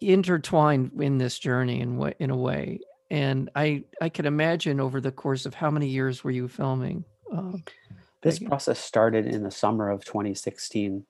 intertwined 0.00 0.92
in 1.00 1.18
this 1.18 1.38
journey 1.38 1.80
in 1.80 2.14
in 2.18 2.30
a 2.30 2.36
way 2.36 2.80
and 3.10 3.50
I 3.56 3.84
I 4.00 4.08
could 4.08 4.26
imagine 4.26 4.80
over 4.80 5.00
the 5.00 5.12
course 5.12 5.44
of 5.46 5.54
how 5.54 5.70
many 5.70 5.88
years 5.88 6.22
were 6.22 6.30
you 6.30 6.48
filming? 6.48 7.04
Uh, 7.32 7.58
this 8.22 8.38
process 8.38 8.78
started 8.78 9.26
in 9.26 9.42
the 9.42 9.50
summer 9.50 9.90
of 9.90 10.04
2016. 10.04 11.04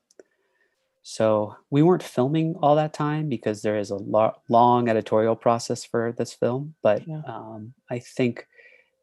So 1.03 1.55
we 1.69 1.81
weren't 1.81 2.03
filming 2.03 2.55
all 2.61 2.75
that 2.75 2.93
time 2.93 3.27
because 3.27 3.61
there 3.61 3.77
is 3.77 3.89
a 3.89 3.95
lo- 3.95 4.35
long 4.49 4.87
editorial 4.87 5.35
process 5.35 5.83
for 5.83 6.13
this 6.15 6.33
film. 6.33 6.75
But 6.83 7.07
yeah. 7.07 7.21
um, 7.25 7.73
I 7.89 7.99
think 7.99 8.47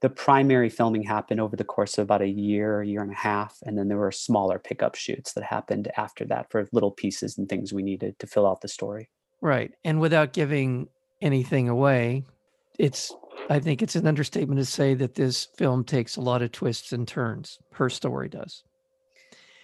the 0.00 0.10
primary 0.10 0.68
filming 0.68 1.02
happened 1.02 1.40
over 1.40 1.56
the 1.56 1.64
course 1.64 1.98
of 1.98 2.04
about 2.04 2.22
a 2.22 2.28
year, 2.28 2.80
a 2.80 2.86
year 2.86 3.02
and 3.02 3.12
a 3.12 3.16
half, 3.16 3.58
and 3.64 3.76
then 3.76 3.88
there 3.88 3.98
were 3.98 4.12
smaller 4.12 4.58
pickup 4.58 4.94
shoots 4.94 5.32
that 5.32 5.44
happened 5.44 5.90
after 5.96 6.24
that 6.26 6.50
for 6.50 6.68
little 6.72 6.92
pieces 6.92 7.36
and 7.36 7.48
things 7.48 7.72
we 7.72 7.82
needed 7.82 8.18
to 8.18 8.26
fill 8.26 8.46
out 8.46 8.60
the 8.60 8.68
story. 8.68 9.10
Right, 9.40 9.72
and 9.84 10.00
without 10.00 10.32
giving 10.32 10.88
anything 11.20 11.68
away, 11.68 12.24
it's 12.78 13.12
I 13.50 13.60
think 13.60 13.82
it's 13.82 13.96
an 13.96 14.06
understatement 14.06 14.58
to 14.58 14.64
say 14.64 14.94
that 14.94 15.14
this 15.14 15.48
film 15.56 15.84
takes 15.84 16.16
a 16.16 16.20
lot 16.20 16.42
of 16.42 16.52
twists 16.52 16.92
and 16.92 17.06
turns. 17.06 17.58
Her 17.72 17.88
story 17.88 18.28
does. 18.28 18.62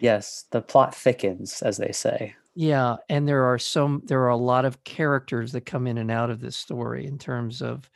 Yes, 0.01 0.45
the 0.51 0.61
plot 0.61 0.95
thickens, 0.95 1.63
as 1.63 1.77
they 1.77 1.93
say. 1.93 2.35
Yeah, 2.55 2.97
and 3.09 3.27
there 3.27 3.45
are 3.45 3.59
some 3.59 4.03
there 4.05 4.23
are 4.23 4.29
a 4.29 4.37
lot 4.37 4.65
of 4.65 4.83
characters 4.85 5.53
that 5.53 5.67
come 5.67 5.87
in 5.87 5.99
and 5.99 6.11
out 6.11 6.31
of 6.31 6.41
this 6.41 6.57
story 6.57 7.07
in 7.07 7.19
terms 7.19 7.63
of 7.63 7.91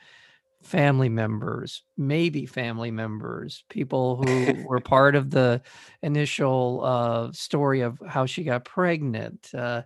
family 0.61 1.09
members, 1.09 1.83
maybe 1.97 2.45
family 2.45 2.91
members, 2.91 3.63
people 3.69 4.17
who 4.23 4.63
were 4.67 4.79
part 4.79 5.15
of 5.15 5.29
the 5.29 5.61
initial 6.01 6.81
uh, 6.83 7.31
story 7.31 7.81
of 7.81 7.97
how 8.07 8.25
she 8.25 8.43
got 8.43 8.65
pregnant, 8.65 9.49
uh, 9.53 9.83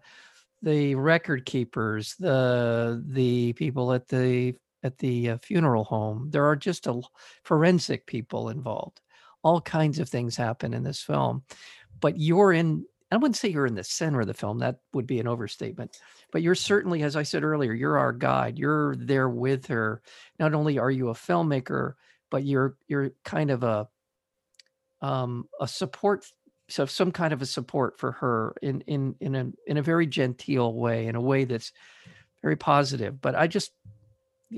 the 0.61 0.95
record 0.95 1.45
keepers, 1.45 2.15
the 2.15 3.03
the 3.07 3.53
people 3.53 3.93
at 3.93 4.07
the 4.07 4.55
at 4.83 4.97
the 4.97 5.31
uh, 5.31 5.37
funeral 5.37 5.83
home. 5.83 6.29
There 6.31 6.45
are 6.45 6.55
just 6.55 6.87
a 6.87 7.01
forensic 7.43 8.05
people 8.07 8.49
involved. 8.49 9.01
All 9.43 9.61
kinds 9.61 9.99
of 9.99 10.09
things 10.09 10.35
happen 10.35 10.73
in 10.73 10.83
this 10.83 11.01
film, 11.01 11.43
but 11.99 12.17
you're 12.17 12.53
in. 12.53 12.85
I 13.11 13.17
wouldn't 13.17 13.35
say 13.35 13.49
you're 13.49 13.67
in 13.67 13.75
the 13.75 13.83
center 13.83 14.21
of 14.21 14.27
the 14.27 14.33
film. 14.33 14.59
That 14.59 14.77
would 14.93 15.05
be 15.05 15.19
an 15.19 15.27
overstatement. 15.27 15.97
But 16.33 16.41
you're 16.41 16.55
certainly, 16.55 17.03
as 17.03 17.15
I 17.15 17.23
said 17.23 17.43
earlier, 17.43 17.73
you're 17.73 17.97
our 17.97 18.11
guide. 18.11 18.59
You're 18.59 18.95
there 18.97 19.29
with 19.29 19.67
her. 19.67 20.01
Not 20.39 20.53
only 20.53 20.79
are 20.79 20.91
you 20.91 21.09
a 21.09 21.13
filmmaker, 21.13 21.93
but 22.31 22.43
you're 22.43 22.75
you're 22.87 23.11
kind 23.23 23.51
of 23.51 23.63
a 23.63 23.87
um, 25.01 25.47
a 25.61 25.67
support 25.67 26.25
so 26.69 26.85
some 26.85 27.11
kind 27.11 27.33
of 27.33 27.41
a 27.41 27.45
support 27.45 27.99
for 27.99 28.13
her 28.13 28.55
in 28.61 28.81
in 28.81 29.15
in 29.19 29.35
a 29.35 29.51
in 29.67 29.77
a 29.77 29.81
very 29.81 30.07
genteel 30.07 30.73
way 30.73 31.05
in 31.07 31.15
a 31.15 31.21
way 31.21 31.43
that's 31.43 31.71
very 32.41 32.55
positive 32.55 33.21
but 33.21 33.35
i 33.35 33.45
just 33.47 33.73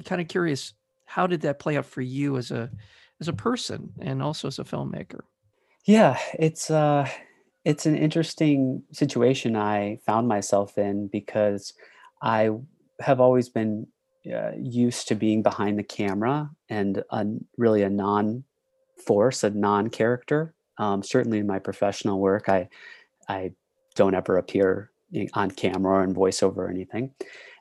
kind 0.05 0.22
of 0.22 0.27
curious 0.27 0.74
how 1.05 1.25
did 1.25 1.41
that 1.41 1.60
play 1.60 1.77
out 1.77 1.86
for 1.86 2.01
you 2.01 2.38
as 2.38 2.51
a 2.51 2.70
as 3.20 3.27
a 3.27 3.34
person 3.34 3.91
and 4.00 4.22
also 4.22 4.48
as 4.48 4.60
a 4.60 4.63
filmmaker 4.63 5.22
yeah 5.86 6.17
it's 6.38 6.70
uh 6.70 7.10
it's 7.65 7.86
an 7.86 7.98
interesting 7.98 8.84
situation 8.91 9.55
i 9.55 10.00
found 10.05 10.27
myself 10.27 10.77
in 10.77 11.07
because 11.07 11.74
i 12.22 12.50
have 13.01 13.19
always 13.19 13.50
been 13.50 13.88
uh, 14.34 14.51
used 14.57 15.07
to 15.07 15.15
being 15.15 15.43
behind 15.43 15.77
the 15.77 15.84
camera 15.84 16.50
and 16.69 17.03
a, 17.12 17.25
really 17.57 17.84
a 17.84 17.89
non 17.89 18.43
force, 19.05 19.43
a 19.43 19.50
non 19.50 19.89
character. 19.89 20.53
Um, 20.77 21.03
certainly 21.03 21.39
in 21.39 21.48
my 21.48 21.60
professional 21.60 22.19
work, 22.19 22.50
I 22.50 22.69
I 23.29 23.51
don't 23.95 24.15
ever 24.15 24.38
appear 24.38 24.91
on 25.34 25.51
camera 25.51 26.00
or 26.00 26.03
in 26.03 26.13
voiceover 26.13 26.57
or 26.57 26.69
anything. 26.69 27.13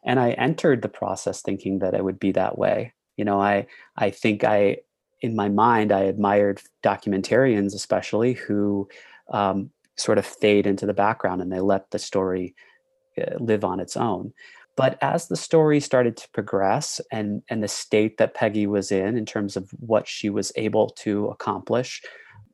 And 0.04 0.18
I 0.18 0.32
entered 0.32 0.82
the 0.82 0.88
process 0.88 1.42
thinking 1.42 1.78
that 1.78 1.94
it 1.94 2.04
would 2.04 2.18
be 2.18 2.32
that 2.32 2.58
way. 2.58 2.92
You 3.16 3.24
know, 3.24 3.40
I 3.40 3.66
I 3.96 4.10
think 4.10 4.42
I 4.42 4.78
in 5.20 5.36
my 5.36 5.48
mind 5.48 5.92
I 5.92 6.00
admired 6.00 6.62
documentarians 6.82 7.74
especially 7.74 8.34
who 8.34 8.88
um, 9.32 9.70
sort 9.96 10.18
of 10.18 10.26
fade 10.26 10.66
into 10.66 10.86
the 10.86 10.94
background 10.94 11.40
and 11.40 11.52
they 11.52 11.60
let 11.60 11.90
the 11.90 11.98
story 11.98 12.54
uh, 13.20 13.36
live 13.38 13.64
on 13.64 13.80
its 13.80 13.96
own. 13.96 14.32
But 14.76 14.98
as 15.00 15.28
the 15.28 15.36
story 15.36 15.78
started 15.78 16.16
to 16.16 16.28
progress 16.32 17.00
and 17.12 17.42
and 17.48 17.62
the 17.62 17.68
state 17.68 18.16
that 18.18 18.34
Peggy 18.34 18.66
was 18.66 18.90
in 18.90 19.16
in 19.16 19.24
terms 19.24 19.56
of 19.56 19.70
what 19.78 20.08
she 20.08 20.30
was 20.30 20.50
able 20.56 20.90
to 21.04 21.28
accomplish 21.28 22.02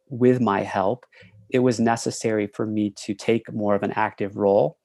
with 0.09 0.41
my 0.41 0.63
help, 0.63 1.07
it 1.49 1.61
was 1.61 1.81
necessary 1.81 2.47
for 2.47 2.67
me 2.67 2.91
to 3.05 3.15
take 3.15 3.53
more 3.53 3.75
of 3.75 3.83
an 3.83 3.93
active 3.93 4.37
role. 4.37 4.77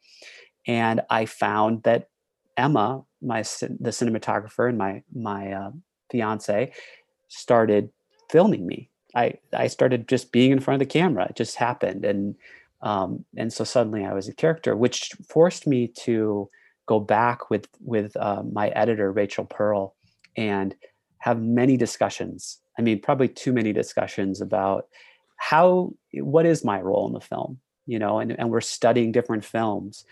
And 0.66 1.02
I 1.10 1.26
found 1.26 1.84
that 1.84 2.08
Emma, 2.56 3.04
my 3.22 3.42
the 3.42 3.92
cinematographer 3.92 4.70
and 4.70 4.78
my 4.78 5.04
my 5.14 5.52
uh, 5.52 5.72
fiance, 6.10 6.72
started 7.28 7.90
filming 8.30 8.66
me. 8.66 8.90
I 9.16 9.36
I 9.54 9.68
started 9.68 10.08
just 10.08 10.32
being 10.32 10.52
in 10.52 10.60
front 10.60 10.82
of 10.82 10.88
the 10.88 10.94
camera. 10.94 11.28
It 11.30 11.36
just 11.36 11.56
happened, 11.56 12.06
and 12.06 12.36
um, 12.82 13.26
and 13.38 13.52
so 13.52 13.64
suddenly 13.64 14.06
I 14.06 14.14
was 14.14 14.28
a 14.28 14.34
character, 14.34 14.76
which 14.76 15.12
forced 15.28 15.66
me 15.68 15.88
to 16.00 16.50
go 16.86 17.00
back 17.00 17.50
with 17.50 17.68
with 17.80 18.16
uh, 18.18 18.44
my 18.52 18.70
editor 18.70 19.12
Rachel 19.12 19.46
Pearl 19.46 19.96
and 20.38 20.76
have 21.20 21.42
many 21.42 21.78
discussions. 21.78 22.60
I 22.78 22.82
mean, 22.82 23.02
probably 23.02 23.30
too 23.30 23.54
many 23.54 23.74
discussions 23.74 24.42
about 24.42 24.88
how 25.38 25.94
what 26.14 26.46
is 26.46 26.64
my 26.64 26.82
role 26.82 27.08
in 27.08 27.14
the 27.14 27.22
film, 27.22 27.60
you 27.86 28.00
know, 28.00 28.20
and, 28.20 28.38
and 28.38 28.50
we're 28.50 28.62
studying 28.62 29.12
different 29.12 29.44
films, 29.44 30.06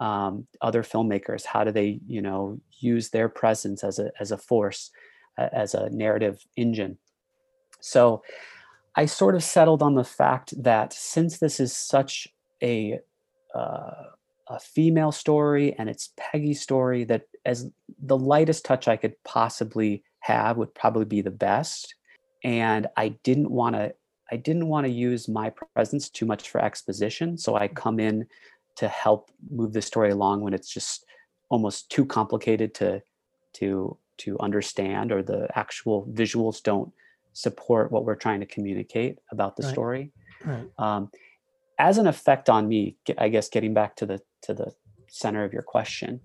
um, 0.00 0.46
other 0.60 0.82
filmmakers, 0.82 1.44
how 1.44 1.64
do 1.64 1.72
they, 1.72 2.00
you 2.06 2.20
know, 2.20 2.60
use 2.80 3.10
their 3.10 3.28
presence 3.28 3.82
as 3.84 3.98
a 3.98 4.10
as 4.20 4.30
a 4.32 4.38
force, 4.38 4.90
uh, 5.38 5.48
as 5.52 5.74
a 5.74 5.88
narrative 5.90 6.44
engine. 6.56 6.98
So 7.88 8.22
I 8.94 9.06
sort 9.06 9.34
of 9.34 9.42
settled 9.42 9.82
on 9.82 9.94
the 9.94 10.04
fact 10.04 10.54
that 10.62 10.92
since 10.92 11.38
this 11.38 11.60
is 11.60 11.76
such 11.76 12.28
a 12.62 13.00
uh, 13.54 14.04
a 14.48 14.58
female 14.58 15.12
story 15.12 15.74
and 15.78 15.88
it's 15.88 16.12
Peggy's 16.16 16.60
story 16.60 17.04
that 17.04 17.22
as 17.44 17.70
the 18.02 18.16
lightest 18.16 18.64
touch 18.64 18.88
I 18.88 18.96
could 18.96 19.14
possibly 19.22 20.02
have 20.20 20.56
would 20.56 20.74
probably 20.74 21.04
be 21.04 21.20
the 21.20 21.30
best. 21.30 21.94
And 22.44 22.86
I 22.96 23.10
didn't 23.22 23.50
want 23.50 23.76
to 23.76 23.94
I 24.30 24.36
didn't 24.36 24.68
want 24.68 24.86
to 24.86 24.92
use 24.92 25.28
my 25.28 25.52
presence 25.74 26.10
too 26.10 26.26
much 26.26 26.50
for 26.50 26.62
exposition. 26.62 27.38
So 27.38 27.56
I 27.56 27.68
come 27.68 27.98
in 27.98 28.26
to 28.76 28.88
help 28.88 29.30
move 29.50 29.72
the 29.72 29.82
story 29.82 30.10
along 30.10 30.42
when 30.42 30.54
it's 30.54 30.72
just 30.72 31.04
almost 31.48 31.90
too 31.90 32.04
complicated 32.04 32.74
to 32.74 33.02
to 33.54 33.96
to 34.18 34.38
understand 34.40 35.12
or 35.12 35.22
the 35.22 35.48
actual 35.56 36.06
visuals 36.12 36.62
don't 36.62 36.92
support 37.38 37.92
what 37.92 38.04
we're 38.04 38.16
trying 38.16 38.40
to 38.40 38.46
communicate 38.46 39.18
about 39.30 39.56
the 39.56 39.62
Right. 39.62 39.72
story. 39.72 40.12
Right. 40.44 40.66
Um, 40.76 41.10
as 41.78 41.96
an 41.98 42.08
effect 42.08 42.50
on 42.50 42.66
me, 42.66 42.96
I 43.16 43.28
guess 43.28 43.48
getting 43.48 43.74
back 43.74 43.94
to 43.96 44.06
the 44.06 44.20
to 44.42 44.54
the 44.54 44.74
center 45.08 45.44
of 45.44 45.52
your 45.52 45.62
question, 45.62 46.20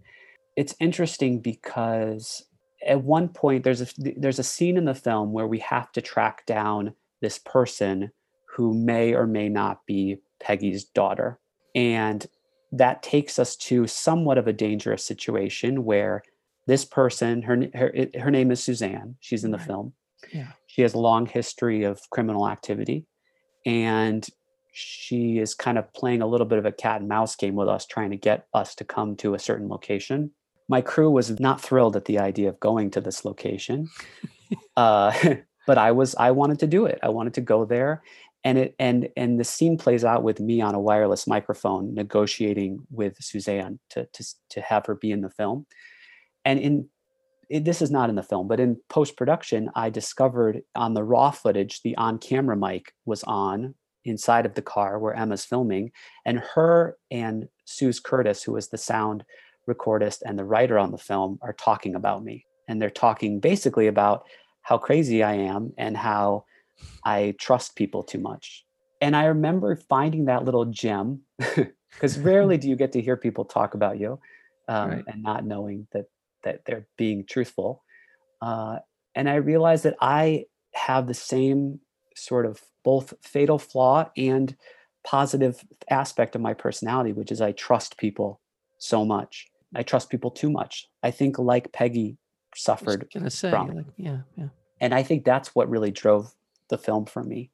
it's 0.56 0.76
interesting 0.80 1.40
because 1.40 2.44
at 2.86 3.04
one 3.04 3.30
point 3.30 3.64
there's 3.64 3.82
a 3.82 3.88
there's 4.18 4.40
a 4.40 4.44
scene 4.44 4.76
in 4.76 4.86
the 4.86 4.96
film 4.96 5.32
where 5.34 5.48
we 5.48 5.60
have 5.60 5.92
to 5.92 6.02
track 6.02 6.46
down 6.48 6.96
this 7.22 7.38
person 7.38 8.12
who 8.56 8.74
may 8.74 9.14
or 9.14 9.28
may 9.28 9.50
not 9.50 9.86
be 9.86 10.18
Peggy's 10.40 10.84
daughter, 10.84 11.40
and 11.76 12.26
that 12.72 13.04
takes 13.04 13.38
us 13.38 13.56
to 13.56 13.86
somewhat 13.86 14.40
of 14.40 14.48
a 14.48 14.54
dangerous 14.54 15.06
situation 15.06 15.86
where 15.86 16.24
this 16.66 16.86
person 16.86 17.44
her 17.44 17.68
her 17.76 17.94
her 18.20 18.32
name 18.32 18.50
is 18.50 18.64
Suzanne. 18.64 19.16
She's 19.20 19.44
in 19.44 19.52
the 19.52 19.58
Right. 19.60 19.68
film. 19.68 19.94
Yeah. 20.34 20.52
She 20.74 20.82
has 20.82 20.96
a 20.96 21.00
long 21.00 21.28
history 21.28 21.84
of 21.84 22.02
criminal 22.10 22.50
activity, 22.50 23.06
and 23.64 24.28
she 24.72 25.38
is 25.38 25.54
kind 25.54 25.78
of 25.78 25.94
playing 25.94 26.24
a 26.24 26.26
little 26.26 26.48
bit 26.48 26.58
of 26.58 26.66
a 26.66 26.72
cat 26.72 27.00
and 27.00 27.08
mouse 27.08 27.36
game 27.36 27.54
with 27.54 27.70
us, 27.70 27.86
trying 27.86 28.10
to 28.10 28.18
get 28.18 28.48
us 28.56 28.74
to 28.76 28.84
come 28.84 29.16
to 29.18 29.36
a 29.36 29.40
certain 29.40 29.70
location. 29.70 30.32
My 30.68 30.82
crew 30.82 31.12
was 31.12 31.40
not 31.40 31.62
thrilled 31.62 31.96
at 31.96 32.06
the 32.06 32.18
idea 32.18 32.50
of 32.50 32.60
going 32.60 32.90
to 32.90 33.02
this 33.02 33.24
location, 33.24 33.88
uh, 34.76 35.14
but 35.68 35.78
I 35.78 35.92
was. 35.92 36.16
I 36.16 36.32
wanted 36.32 36.58
to 36.62 36.68
do 36.68 36.88
it. 36.88 36.98
I 37.04 37.10
wanted 37.10 37.36
to 37.36 37.42
go 37.42 37.66
there, 37.66 38.02
and 38.44 38.58
it 38.58 38.76
and 38.80 39.10
and 39.16 39.40
the 39.40 39.44
scene 39.44 39.78
plays 39.78 40.04
out 40.04 40.24
with 40.24 40.40
me 40.40 40.60
on 40.60 40.74
a 40.74 40.80
wireless 40.80 41.28
microphone 41.28 41.94
negotiating 41.94 42.80
with 42.90 43.16
Suzanne 43.20 43.78
to 43.92 44.08
to 44.12 44.26
to 44.50 44.62
have 44.62 44.88
her 44.88 44.96
be 44.96 45.12
in 45.12 45.22
the 45.22 45.30
film, 45.30 45.68
and 46.44 46.60
in 46.60 46.90
it, 47.50 47.66
this 47.66 47.82
is 47.82 47.92
not 47.92 48.10
in 48.10 48.16
the 48.16 48.24
film, 48.24 48.48
but 48.48 48.60
in 48.60 48.78
post 48.90 49.18
production, 49.18 49.70
I 49.76 49.90
discovered 49.90 50.62
on 50.76 50.94
the 50.94 51.04
raw 51.04 51.32
footage 51.32 51.82
the 51.82 51.96
on 51.98 52.18
camera 52.20 52.56
mic 52.58 52.94
was 53.06 53.24
on 53.24 53.76
inside 54.06 54.46
of 54.46 54.54
the 54.56 54.62
car 54.62 55.00
where 55.00 55.14
Emma's 55.14 55.46
filming, 55.46 55.92
and 56.26 56.40
her 56.56 56.98
and 57.10 57.48
Suze 57.66 58.00
Curtis, 58.00 58.44
who 58.44 58.54
was 58.54 58.68
the 58.70 58.78
sound 58.78 59.24
recordist 59.70 60.20
and 60.26 60.38
the 60.38 60.44
writer 60.44 60.78
on 60.78 60.92
the 60.92 60.98
film, 60.98 61.40
are 61.42 61.54
talking 61.54 61.96
about 61.96 62.24
me, 62.24 62.46
and 62.68 62.82
they're 62.82 62.90
talking 62.90 63.40
basically 63.40 63.88
about 63.88 64.26
how 64.62 64.78
crazy 64.78 65.24
I 65.24 65.34
am 65.34 65.74
and 65.78 65.96
how 65.96 66.46
I 67.06 67.36
trust 67.40 67.76
people 67.76 68.04
too 68.04 68.20
much. 68.20 68.66
And 69.02 69.16
I 69.16 69.26
remember 69.26 69.76
finding 69.76 70.26
that 70.26 70.46
little 70.46 70.66
gem 70.66 71.22
because 71.92 72.18
rarely 72.18 72.58
do 72.58 72.70
you 72.70 72.76
get 72.76 72.92
to 72.94 73.02
hear 73.02 73.18
people 73.18 73.46
talk 73.46 73.74
about 73.74 74.00
you 74.00 74.20
um, 74.68 74.90
Right. 74.90 75.04
and 75.08 75.22
not 75.22 75.46
knowing 75.46 75.88
that 75.92 76.06
that 76.44 76.62
they're 76.66 76.88
being 76.98 77.26
truthful. 77.26 77.84
Uh, 78.42 78.80
and 79.16 79.30
I 79.30 79.36
realized 79.36 79.84
that 79.86 79.96
I 80.02 80.46
have 80.74 81.08
the 81.08 81.14
same 81.14 81.80
sort 82.16 82.46
of 82.46 82.62
both 82.84 83.14
fatal 83.22 83.58
flaw 83.58 84.10
and 84.18 84.56
positive 85.06 85.64
aspect 85.90 86.36
of 86.36 86.42
my 86.42 86.54
personality, 86.54 87.14
which 87.14 87.32
is 87.32 87.42
I 87.42 87.52
trust 87.52 87.98
people 87.98 88.42
so 88.78 89.06
much. 89.06 89.48
I 89.76 89.84
trust 89.84 90.10
people 90.10 90.32
too 90.32 90.52
much. 90.52 90.88
I 91.02 91.12
think, 91.12 91.40
like 91.40 91.72
Peggy 91.72 92.18
suffered 92.56 93.08
say, 93.30 93.50
from. 93.50 93.76
like, 93.76 93.86
yeah, 93.98 94.20
yeah. 94.38 94.50
and 94.80 94.94
I 94.94 95.04
think 95.04 95.26
that's 95.26 95.56
what 95.56 95.70
really 95.70 95.92
drove 95.92 96.34
the 96.70 96.78
film 96.78 97.06
for 97.06 97.24
me. 97.24 97.50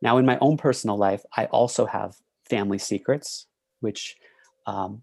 Now, 0.00 0.18
in 0.18 0.26
my 0.26 0.38
own 0.40 0.56
personal 0.56 0.96
life, 0.96 1.24
I 1.36 1.46
also 1.46 1.86
have 1.86 2.16
family 2.48 2.78
secrets, 2.78 3.46
which, 3.80 4.16
um, 4.66 5.02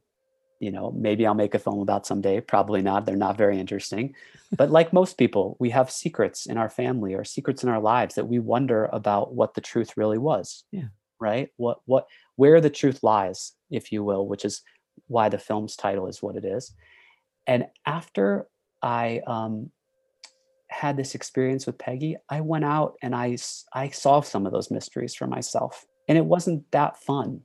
you 0.59 0.71
know, 0.71 0.91
maybe 0.91 1.25
I'll 1.25 1.33
make 1.33 1.55
a 1.55 1.59
film 1.59 1.79
about 1.79 2.05
someday. 2.05 2.41
Probably 2.41 2.81
not. 2.81 3.05
They're 3.05 3.15
not 3.15 3.37
very 3.37 3.59
interesting. 3.59 4.15
But 4.55 4.71
like 4.71 4.93
most 4.93 5.17
people, 5.17 5.55
we 5.59 5.69
have 5.69 5.89
secrets 5.89 6.45
in 6.45 6.57
our 6.57 6.69
family 6.69 7.13
or 7.13 7.23
secrets 7.23 7.63
in 7.63 7.69
our 7.69 7.79
lives 7.79 8.15
that 8.15 8.27
we 8.27 8.39
wonder 8.39 8.89
about 8.91 9.33
what 9.33 9.53
the 9.53 9.61
truth 9.61 9.95
really 9.95 10.17
was. 10.17 10.63
Yeah. 10.71 10.87
Right. 11.19 11.49
What, 11.57 11.79
what, 11.85 12.07
where 12.35 12.61
the 12.61 12.69
truth 12.69 13.03
lies, 13.03 13.53
if 13.69 13.91
you 13.91 14.03
will, 14.03 14.27
which 14.27 14.45
is 14.45 14.61
why 15.07 15.29
the 15.29 15.37
film's 15.37 15.75
title 15.75 16.07
is 16.07 16.21
what 16.21 16.35
it 16.35 16.45
is. 16.45 16.73
And 17.47 17.67
after 17.85 18.47
I, 18.81 19.21
um, 19.27 19.71
had 20.69 20.95
this 20.95 21.15
experience 21.15 21.65
with 21.65 21.77
Peggy, 21.77 22.15
I 22.29 22.41
went 22.41 22.63
out 22.63 22.95
and 23.01 23.15
i 23.15 23.35
i 23.73 23.89
solved 23.89 24.27
some 24.27 24.45
of 24.45 24.51
those 24.51 24.71
mysteries 24.71 25.15
for 25.15 25.27
myself, 25.27 25.85
and 26.07 26.17
it 26.17 26.25
wasn't 26.25 26.69
that 26.71 27.01
fun. 27.01 27.41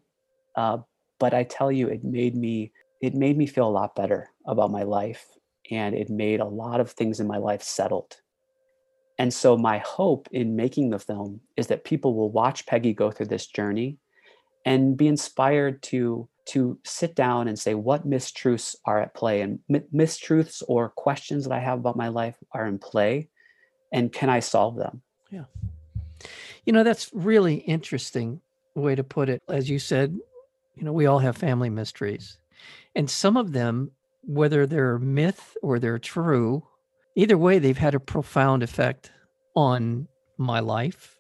Uh, 0.55 0.79
but 1.19 1.35
I 1.35 1.45
tell 1.45 1.73
you, 1.73 1.89
it 1.89 2.05
made 2.05 2.37
me 2.37 2.73
it 3.01 3.15
made 3.15 3.37
me 3.37 3.47
feel 3.47 3.69
a 3.69 3.71
lot 3.71 3.95
better 3.95 4.31
about 4.47 4.71
my 4.71 4.83
life, 4.83 5.27
and 5.71 5.95
it 5.95 6.11
made 6.11 6.41
a 6.41 6.45
lot 6.45 6.81
of 6.81 6.91
things 6.91 7.21
in 7.21 7.27
my 7.27 7.39
life 7.39 7.63
settled. 7.63 8.17
And 9.19 9.33
so 9.33 9.57
my 9.57 9.79
hope 9.79 10.29
in 10.33 10.57
making 10.57 10.91
the 10.91 10.99
film 10.99 11.41
is 11.57 11.69
that 11.69 11.85
people 11.85 12.15
will 12.15 12.31
watch 12.31 12.67
Peggy 12.67 12.93
go 12.93 13.11
through 13.11 13.27
this 13.27 13.47
journey 13.47 13.99
and 14.65 14.97
be 14.97 15.09
inspired 15.09 15.83
to 15.83 16.29
to 16.47 16.79
sit 16.85 17.15
down 17.15 17.49
and 17.49 17.59
say 17.59 17.75
what 17.75 18.07
mistruths 18.07 18.77
are 18.85 19.01
at 19.01 19.15
play 19.15 19.41
and 19.41 19.61
mi- 19.69 19.81
mistruths 19.95 20.63
or 20.69 20.91
questions 20.91 21.45
that 21.45 21.55
I 21.55 21.59
have 21.59 21.79
about 21.79 21.97
my 21.97 22.09
life 22.09 22.37
are 22.53 22.67
in 22.67 22.79
play 22.79 23.31
and 23.93 24.13
can 24.13 24.29
I 24.29 24.41
solve 24.41 24.77
them? 24.77 25.01
Yeah. 25.31 25.45
You 26.67 26.75
know, 26.75 26.83
that's 26.83 27.11
really 27.15 27.57
interesting 27.57 28.43
way 28.75 28.95
to 28.95 29.05
put 29.05 29.31
it. 29.31 29.43
As 29.49 29.71
you 29.71 29.79
said, 29.79 30.19
you 30.75 30.85
know, 30.85 30.93
we 30.93 31.07
all 31.07 31.21
have 31.21 31.37
family 31.37 31.71
mysteries. 31.71 32.37
And 32.95 33.11
some 33.11 33.37
of 33.37 33.53
them, 33.53 33.91
whether 34.23 34.67
they're 34.67 34.99
myth 34.99 35.57
or 35.63 35.79
they're 35.79 35.99
true, 35.99 36.67
either 37.17 37.39
way, 37.39 37.59
they've 37.59 37.77
had 37.77 37.95
a 37.95 38.01
profound 38.01 38.63
effect 38.63 39.13
on 39.55 40.09
my 40.39 40.61
life 40.61 41.15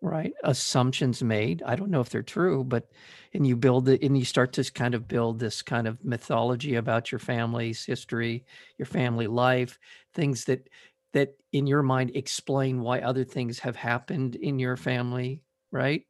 right? 0.00 0.32
Assumptions 0.44 1.22
made. 1.22 1.62
I 1.64 1.76
don't 1.76 1.90
know 1.90 2.00
if 2.00 2.08
they're 2.08 2.22
true, 2.22 2.64
but 2.64 2.90
and 3.34 3.46
you 3.46 3.56
build 3.56 3.88
it 3.88 4.02
and 4.02 4.16
you 4.16 4.24
start 4.24 4.52
to 4.54 4.70
kind 4.72 4.94
of 4.94 5.08
build 5.08 5.38
this 5.38 5.62
kind 5.62 5.86
of 5.86 6.04
mythology 6.04 6.76
about 6.76 7.10
your 7.10 7.18
family's 7.18 7.84
history, 7.84 8.44
your 8.78 8.86
family 8.86 9.26
life, 9.26 9.78
things 10.14 10.44
that 10.44 10.68
that 11.12 11.34
in 11.52 11.66
your 11.66 11.82
mind 11.82 12.12
explain 12.14 12.80
why 12.80 13.00
other 13.00 13.24
things 13.24 13.58
have 13.58 13.76
happened 13.76 14.36
in 14.36 14.58
your 14.58 14.76
family, 14.76 15.42
right? 15.72 16.04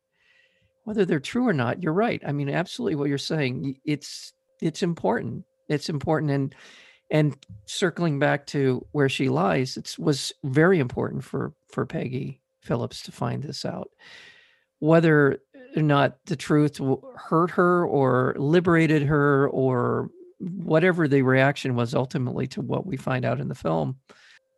Whether 0.84 1.04
they're 1.04 1.20
true 1.20 1.46
or 1.48 1.52
not, 1.52 1.82
you're 1.82 1.92
right. 1.92 2.20
I 2.26 2.32
mean, 2.32 2.48
absolutely 2.48 2.96
what 2.96 3.08
you're 3.08 3.18
saying, 3.18 3.78
it's 3.84 4.32
it's 4.60 4.82
important. 4.82 5.44
It's 5.68 5.88
important 5.88 6.30
and 6.32 6.54
and 7.10 7.36
circling 7.64 8.18
back 8.18 8.46
to 8.46 8.86
where 8.92 9.08
she 9.08 9.30
lies, 9.30 9.78
it 9.78 9.94
was 9.98 10.32
very 10.44 10.78
important 10.78 11.24
for 11.24 11.52
for 11.68 11.86
Peggy 11.86 12.40
Phillips 12.62 13.02
to 13.02 13.12
find 13.12 13.42
this 13.42 13.64
out. 13.64 13.90
Whether 14.80 15.38
or 15.76 15.82
not 15.82 16.18
the 16.26 16.36
truth 16.36 16.80
hurt 17.16 17.50
her 17.52 17.84
or 17.86 18.34
liberated 18.38 19.02
her 19.02 19.48
or 19.48 20.10
whatever 20.38 21.08
the 21.08 21.22
reaction 21.22 21.74
was 21.74 21.94
ultimately 21.94 22.46
to 22.46 22.60
what 22.60 22.86
we 22.86 22.96
find 22.96 23.24
out 23.24 23.40
in 23.40 23.48
the 23.48 23.54
film 23.54 23.96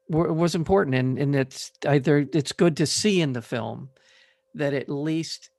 was 0.09 0.55
important 0.57 0.97
and 0.97 1.19
and 1.19 1.35
it's 1.37 1.71
either 1.89 2.27
it's 2.33 2.53
good 2.53 2.77
to 2.77 2.87
see 2.87 3.21
in 3.21 3.33
the 3.33 3.41
film 3.41 3.89
that 4.55 4.75
at 4.75 4.89
least 4.89 5.51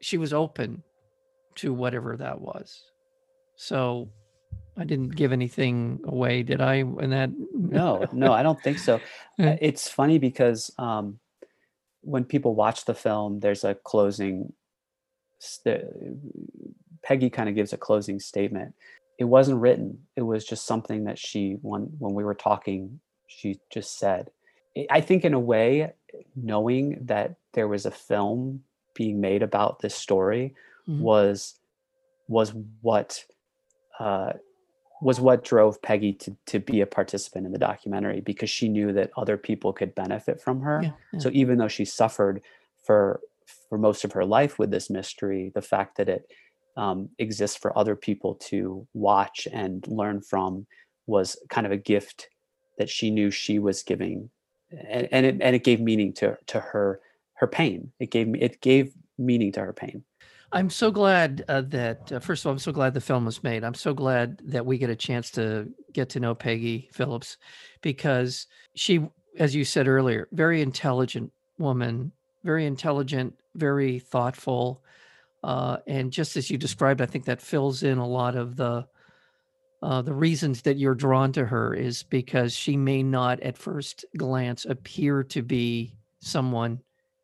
she 0.00 0.18
was 0.18 0.32
open 0.32 0.82
to 1.54 1.72
whatever 1.72 2.16
that 2.16 2.40
was 2.40 2.82
so 3.60 4.08
i 4.78 4.84
didn't 4.84 5.10
give 5.10 5.32
anything 5.32 6.00
away 6.04 6.42
did 6.42 6.60
i 6.60 6.76
in 6.76 7.10
that? 7.10 7.30
No 7.52 8.06
no 8.12 8.32
i 8.32 8.42
don't 8.42 8.60
think 8.62 8.78
so. 8.78 9.00
It's 9.38 9.88
funny 9.88 10.18
because 10.18 10.70
um 10.78 11.18
when 12.02 12.24
people 12.24 12.54
watch 12.54 12.86
the 12.86 12.94
film 12.94 13.40
there's 13.40 13.64
a 13.64 13.74
closing 13.74 14.52
peggy 17.02 17.30
kind 17.30 17.48
of 17.48 17.54
gives 17.54 17.72
a 17.72 17.78
closing 17.78 18.20
statement. 18.20 18.74
It 19.18 19.24
wasn't 19.24 19.60
written. 19.60 19.98
It 20.16 20.22
was 20.22 20.44
just 20.44 20.66
something 20.66 21.04
that 21.04 21.18
she 21.18 21.56
when 21.62 21.82
when 21.98 22.14
we 22.14 22.24
were 22.24 22.34
talking 22.34 23.00
she 23.26 23.60
just 23.70 23.98
said. 23.98 24.30
I 24.90 25.00
think, 25.00 25.24
in 25.24 25.34
a 25.34 25.40
way, 25.40 25.92
knowing 26.36 26.98
that 27.06 27.36
there 27.54 27.68
was 27.68 27.86
a 27.86 27.90
film 27.90 28.62
being 28.94 29.20
made 29.20 29.42
about 29.42 29.80
this 29.80 29.94
story 29.94 30.54
mm-hmm. 30.88 31.02
was 31.02 31.58
was 32.28 32.52
what 32.80 33.24
uh, 34.00 34.32
was 35.02 35.20
what 35.20 35.44
drove 35.44 35.80
Peggy 35.80 36.12
to 36.14 36.36
to 36.46 36.58
be 36.58 36.80
a 36.80 36.86
participant 36.86 37.46
in 37.46 37.52
the 37.52 37.58
documentary 37.58 38.20
because 38.20 38.50
she 38.50 38.68
knew 38.68 38.92
that 38.92 39.10
other 39.16 39.36
people 39.36 39.72
could 39.72 39.94
benefit 39.94 40.40
from 40.40 40.60
her. 40.62 40.80
Yeah, 40.82 40.92
yeah. 41.12 41.20
So 41.20 41.30
even 41.32 41.58
though 41.58 41.68
she 41.68 41.84
suffered 41.84 42.42
for 42.84 43.20
for 43.68 43.78
most 43.78 44.04
of 44.04 44.12
her 44.12 44.24
life 44.24 44.58
with 44.58 44.70
this 44.70 44.90
mystery, 44.90 45.52
the 45.54 45.62
fact 45.62 45.96
that 45.96 46.08
it 46.08 46.30
um, 46.76 47.08
exists 47.18 47.56
for 47.56 47.76
other 47.78 47.96
people 47.96 48.34
to 48.34 48.86
watch 48.94 49.46
and 49.52 49.86
learn 49.86 50.20
from 50.20 50.66
was 51.06 51.36
kind 51.48 51.66
of 51.66 51.72
a 51.72 51.76
gift 51.76 52.28
that 52.78 52.88
she 52.88 53.10
knew 53.10 53.30
she 53.30 53.58
was 53.58 53.82
giving 53.82 54.30
and, 54.70 55.08
and 55.10 55.26
it 55.26 55.36
and 55.40 55.56
it 55.56 55.64
gave 55.64 55.80
meaning 55.80 56.12
to 56.12 56.36
to 56.46 56.60
her 56.60 57.00
her 57.34 57.46
pain 57.46 57.92
it 57.98 58.10
gave 58.10 58.34
it 58.36 58.60
gave 58.60 58.92
meaning 59.18 59.52
to 59.52 59.60
her 59.60 59.72
pain 59.72 60.04
i'm 60.52 60.70
so 60.70 60.90
glad 60.90 61.44
uh, 61.48 61.62
that 61.62 62.12
uh, 62.12 62.18
first 62.18 62.44
of 62.44 62.48
all 62.48 62.52
i'm 62.52 62.58
so 62.58 62.72
glad 62.72 62.94
the 62.94 63.00
film 63.00 63.24
was 63.24 63.42
made. 63.42 63.64
I'm 63.64 63.74
so 63.74 63.94
glad 63.94 64.40
that 64.44 64.66
we 64.66 64.78
get 64.78 64.90
a 64.90 64.96
chance 64.96 65.30
to 65.32 65.68
get 65.92 66.08
to 66.10 66.20
know 66.20 66.34
peggy 66.34 66.88
phillips 66.92 67.36
because 67.82 68.46
she 68.74 69.06
as 69.38 69.54
you 69.54 69.64
said 69.64 69.88
earlier 69.88 70.28
very 70.32 70.62
intelligent 70.62 71.32
woman 71.58 72.12
very 72.44 72.66
intelligent 72.66 73.34
very 73.54 73.98
thoughtful 73.98 74.82
uh, 75.42 75.78
and 75.86 76.12
just 76.12 76.36
as 76.36 76.50
you 76.50 76.58
described 76.58 77.00
i 77.00 77.06
think 77.06 77.24
that 77.24 77.40
fills 77.40 77.82
in 77.82 77.98
a 77.98 78.06
lot 78.06 78.36
of 78.36 78.56
the 78.56 78.86
uh, 79.82 80.02
the 80.02 80.12
reasons 80.12 80.60
that 80.62 80.76
you're 80.76 80.94
drawn 80.94 81.32
to 81.32 81.46
her 81.46 81.72
is 81.74 82.02
because 82.02 82.52
she 82.54 82.76
may 82.76 83.02
not 83.02 83.40
at 83.40 83.56
first 83.56 84.04
glance 84.16 84.66
appear 84.66 85.22
to 85.24 85.42
be 85.42 85.94
someone 86.20 86.80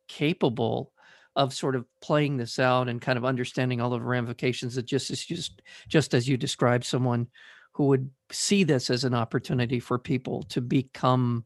capable 0.07 0.91
of 1.37 1.53
sort 1.53 1.75
of 1.75 1.85
playing 2.01 2.35
this 2.35 2.59
out 2.59 2.89
and 2.89 3.01
kind 3.01 3.17
of 3.17 3.23
understanding 3.23 3.79
all 3.79 3.93
of 3.93 4.01
the 4.01 4.05
ramifications 4.05 4.75
that 4.75 4.85
just 4.85 5.09
as 5.11 5.23
just 5.23 5.61
just 5.87 6.13
as 6.13 6.27
you 6.27 6.35
described 6.35 6.83
someone 6.83 7.27
who 7.71 7.85
would 7.85 8.09
see 8.31 8.63
this 8.63 8.89
as 8.89 9.03
an 9.03 9.13
opportunity 9.13 9.79
for 9.79 9.99
people 9.99 10.43
to 10.43 10.59
become 10.59 11.45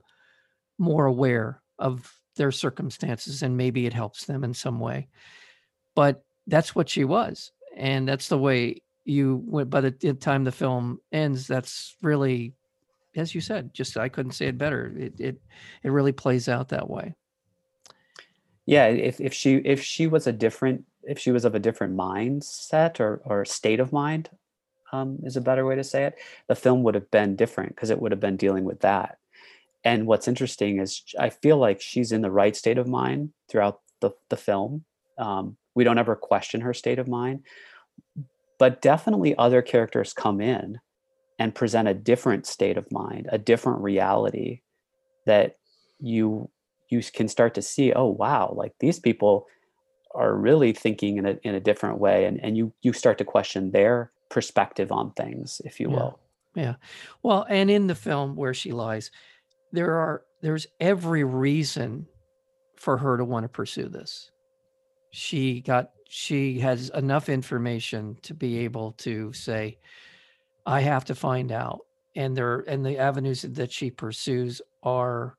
more 0.79 1.05
aware 1.05 1.61
of 1.77 2.11
their 2.37 2.51
circumstances 2.51 3.43
and 3.43 3.57
maybe 3.57 3.85
it 3.85 3.93
helps 3.93 4.25
them 4.25 4.45
in 4.45 4.53
some 4.53 4.79
way. 4.79 5.09
But 5.93 6.23
that's 6.47 6.73
what 6.73 6.89
she 6.89 7.03
was 7.03 7.51
and 7.75 8.07
that's 8.07 8.29
the 8.29 8.37
way 8.37 8.81
you 9.03 9.43
went 9.45 9.69
by 9.69 9.81
the 9.81 9.91
time 9.91 10.43
the 10.43 10.51
film 10.51 10.99
ends 11.11 11.47
that's 11.47 11.95
really 12.01 12.53
as 13.15 13.33
you 13.33 13.41
said 13.41 13.73
just 13.73 13.97
i 13.97 14.09
couldn't 14.09 14.31
say 14.33 14.47
it 14.47 14.57
better 14.57 14.93
it 14.97 15.19
it, 15.19 15.41
it 15.83 15.89
really 15.91 16.11
plays 16.11 16.49
out 16.49 16.69
that 16.69 16.89
way 16.89 17.15
yeah 18.71 18.87
if, 18.87 19.19
if 19.19 19.33
she 19.33 19.55
if 19.57 19.83
she 19.83 20.07
was 20.07 20.25
a 20.25 20.31
different 20.31 20.85
if 21.03 21.19
she 21.19 21.31
was 21.31 21.43
of 21.43 21.53
a 21.53 21.59
different 21.59 21.95
mindset 21.95 22.99
or 23.01 23.21
or 23.25 23.43
state 23.43 23.81
of 23.81 23.91
mind 23.91 24.29
um, 24.93 25.19
is 25.23 25.35
a 25.35 25.41
better 25.41 25.65
way 25.65 25.75
to 25.75 25.83
say 25.83 26.05
it 26.05 26.15
the 26.47 26.55
film 26.55 26.81
would 26.83 26.95
have 26.95 27.11
been 27.11 27.35
different 27.35 27.75
because 27.75 27.89
it 27.89 28.01
would 28.01 28.11
have 28.11 28.19
been 28.21 28.37
dealing 28.37 28.63
with 28.63 28.79
that. 28.79 29.17
And 29.83 30.07
what's 30.07 30.27
interesting 30.27 30.79
is 30.79 31.03
i 31.19 31.29
feel 31.29 31.57
like 31.57 31.81
she's 31.81 32.11
in 32.11 32.21
the 32.21 32.31
right 32.31 32.55
state 32.55 32.77
of 32.77 32.87
mind 32.87 33.31
throughout 33.49 33.81
the, 33.99 34.11
the 34.29 34.37
film. 34.37 34.85
Um, 35.17 35.57
we 35.75 35.83
don't 35.83 35.99
ever 35.99 36.15
question 36.15 36.61
her 36.61 36.73
state 36.73 36.99
of 36.99 37.07
mind. 37.07 37.41
But 38.57 38.81
definitely 38.81 39.35
other 39.35 39.61
characters 39.61 40.13
come 40.13 40.39
in 40.39 40.79
and 41.39 41.55
present 41.55 41.87
a 41.87 41.93
different 41.93 42.45
state 42.45 42.77
of 42.77 42.89
mind 42.91 43.27
a 43.31 43.37
different 43.37 43.81
reality 43.81 44.61
that 45.25 45.57
you 45.99 46.49
you 46.91 47.01
can 47.13 47.27
start 47.27 47.53
to 47.55 47.61
see 47.61 47.93
oh 47.93 48.07
wow 48.07 48.53
like 48.55 48.73
these 48.79 48.99
people 48.99 49.47
are 50.13 50.35
really 50.35 50.73
thinking 50.73 51.17
in 51.17 51.25
a, 51.25 51.37
in 51.43 51.55
a 51.55 51.59
different 51.59 51.97
way 51.97 52.25
and, 52.25 52.39
and 52.43 52.57
you 52.57 52.73
you 52.81 52.93
start 52.93 53.17
to 53.17 53.25
question 53.25 53.71
their 53.71 54.11
perspective 54.29 54.91
on 54.91 55.11
things 55.13 55.61
if 55.65 55.79
you 55.79 55.89
yeah. 55.89 55.95
will 55.95 56.19
yeah 56.55 56.75
well 57.23 57.45
and 57.49 57.71
in 57.71 57.87
the 57.87 57.95
film 57.95 58.35
where 58.35 58.53
she 58.53 58.71
lies 58.71 59.11
there 59.71 59.95
are 59.95 60.23
there's 60.41 60.67
every 60.79 61.23
reason 61.23 62.05
for 62.75 62.97
her 62.97 63.17
to 63.17 63.25
want 63.25 63.43
to 63.43 63.49
pursue 63.49 63.87
this 63.87 64.31
she 65.11 65.61
got 65.61 65.91
she 66.13 66.59
has 66.59 66.89
enough 66.89 67.29
information 67.29 68.17
to 68.21 68.33
be 68.33 68.57
able 68.59 68.91
to 68.91 69.31
say, 69.31 69.77
I 70.65 70.81
have 70.81 71.05
to 71.05 71.15
find 71.15 71.53
out. 71.53 71.85
And 72.17 72.35
there 72.35 72.65
and 72.67 72.85
the 72.85 72.97
avenues 72.97 73.43
that 73.43 73.71
she 73.71 73.91
pursues 73.91 74.61
are 74.83 75.37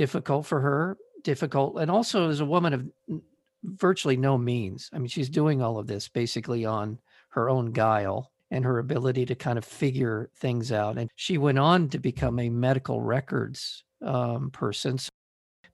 difficult 0.00 0.46
for 0.46 0.62
her, 0.62 0.96
difficult, 1.24 1.78
and 1.78 1.90
also 1.90 2.30
as 2.30 2.40
a 2.40 2.46
woman 2.46 2.72
of 2.72 3.20
virtually 3.64 4.16
no 4.16 4.38
means. 4.38 4.88
I 4.94 4.98
mean, 4.98 5.08
she's 5.08 5.28
doing 5.28 5.60
all 5.60 5.78
of 5.78 5.86
this 5.86 6.08
basically 6.08 6.64
on 6.64 6.98
her 7.28 7.50
own 7.50 7.72
guile 7.72 8.32
and 8.50 8.64
her 8.64 8.78
ability 8.78 9.26
to 9.26 9.34
kind 9.34 9.58
of 9.58 9.64
figure 9.66 10.30
things 10.36 10.72
out. 10.72 10.96
And 10.96 11.10
she 11.16 11.36
went 11.36 11.58
on 11.58 11.90
to 11.90 11.98
become 11.98 12.38
a 12.38 12.48
medical 12.48 13.02
records 13.02 13.84
um, 14.00 14.50
person. 14.52 14.96
So 14.96 15.10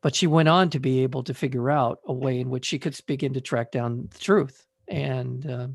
but 0.02 0.16
she 0.16 0.26
went 0.26 0.48
on 0.48 0.70
to 0.70 0.80
be 0.80 1.04
able 1.04 1.22
to 1.22 1.32
figure 1.32 1.70
out 1.70 2.00
a 2.06 2.12
way 2.12 2.40
in 2.40 2.50
which 2.50 2.64
she 2.64 2.80
could 2.80 2.98
begin 3.06 3.32
to 3.34 3.40
track 3.40 3.70
down 3.70 4.08
the 4.10 4.18
truth. 4.18 4.66
And 4.88 5.48
uh, 5.48 5.68